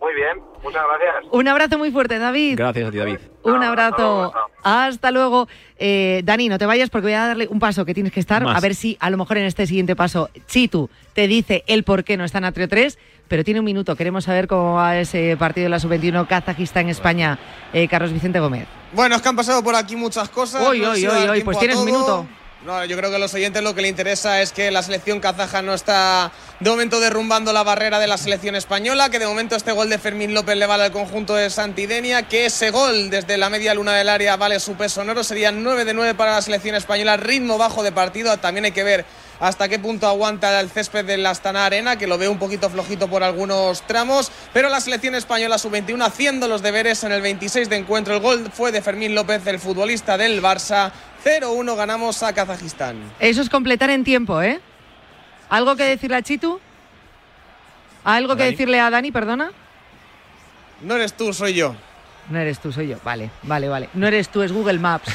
[0.00, 1.30] Muy bien, muchas gracias.
[1.30, 2.56] Un abrazo muy fuerte, David.
[2.56, 3.18] Gracias a ti, David.
[3.42, 4.32] Un abrazo.
[4.62, 5.46] Hasta luego.
[5.76, 8.42] Eh, Dani, no te vayas porque voy a darle un paso que tienes que estar.
[8.42, 8.56] Más.
[8.56, 12.02] A ver si a lo mejor en este siguiente paso Chitu te dice el por
[12.04, 12.98] qué no está en Atrio 3.
[13.28, 13.94] Pero tiene un minuto.
[13.94, 17.38] Queremos saber cómo va ese partido de la sub-21 Kazajistán-España.
[17.72, 18.66] Eh, Carlos Vicente Gómez.
[18.92, 20.62] Bueno, es que han pasado por aquí muchas cosas.
[20.62, 22.26] Hoy, hoy, hoy, hoy, pues tienes un minuto.
[22.64, 25.18] No, yo creo que a los oyentes lo que le interesa es que la selección
[25.18, 26.30] kazaja no está
[26.60, 29.96] de momento derrumbando la barrera de la selección española, que de momento este gol de
[29.96, 33.94] Fermín López le vale al conjunto de Santidenia, que ese gol desde la media luna
[33.94, 37.56] del área vale su peso sonoro, serían 9 de 9 para la selección española, ritmo
[37.56, 39.06] bajo de partido, también hay que ver
[39.40, 42.68] hasta qué punto aguanta el césped de la Astana Arena, que lo veo un poquito
[42.68, 47.70] flojito por algunos tramos, pero la selección española sub-21 haciendo los deberes en el 26
[47.70, 48.14] de encuentro.
[48.14, 50.92] El gol fue de Fermín López, el futbolista del Barça.
[51.24, 52.96] 0-1 ganamos a Kazajistán.
[53.18, 54.60] Eso es completar en tiempo, ¿eh?
[55.48, 56.60] ¿Algo que decirle a Chitu?
[58.04, 58.50] ¿Algo que Dani.
[58.52, 59.50] decirle a Dani, perdona?
[60.82, 61.74] No eres tú, soy yo.
[62.30, 62.96] No eres tú, soy yo.
[63.04, 63.88] Vale, vale, vale.
[63.94, 65.12] No eres tú, es Google Maps.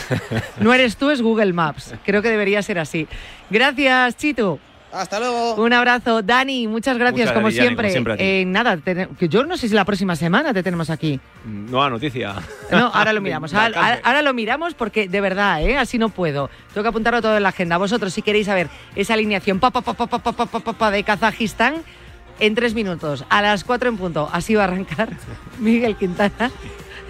[0.60, 1.94] No eres tú, es Google Maps.
[2.06, 3.08] Creo que debería ser así.
[3.50, 4.60] Gracias, Chitu.
[4.96, 5.56] Hasta luego.
[5.56, 6.22] Un abrazo.
[6.22, 7.94] Dani, muchas gracias, como, siempre.
[8.18, 11.20] Eh, nada, te, yo no sé si la próxima semana te tenemos aquí.
[11.44, 12.36] No Nueva noticia.
[12.72, 13.54] No, ahora lo miramos.
[13.54, 16.50] ahora, lo miramos porque de verdad, eh, así no puedo.
[16.74, 17.78] Tengo que apuntarlo todo en la agenda.
[17.78, 21.76] Vosotros, si queréis saber esa alineación pa, pa, pa, de Kazajistán,
[22.40, 24.30] en tres minutos, a las cuatro en punto.
[24.32, 25.10] Así va a arrancar
[25.60, 26.52] Miguel Quintana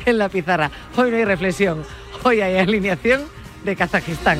[0.05, 0.71] en la pizarra.
[0.95, 1.83] Hoy no hay reflexión,
[2.23, 3.21] hoy hay alineación
[3.63, 4.39] de Kazajistán.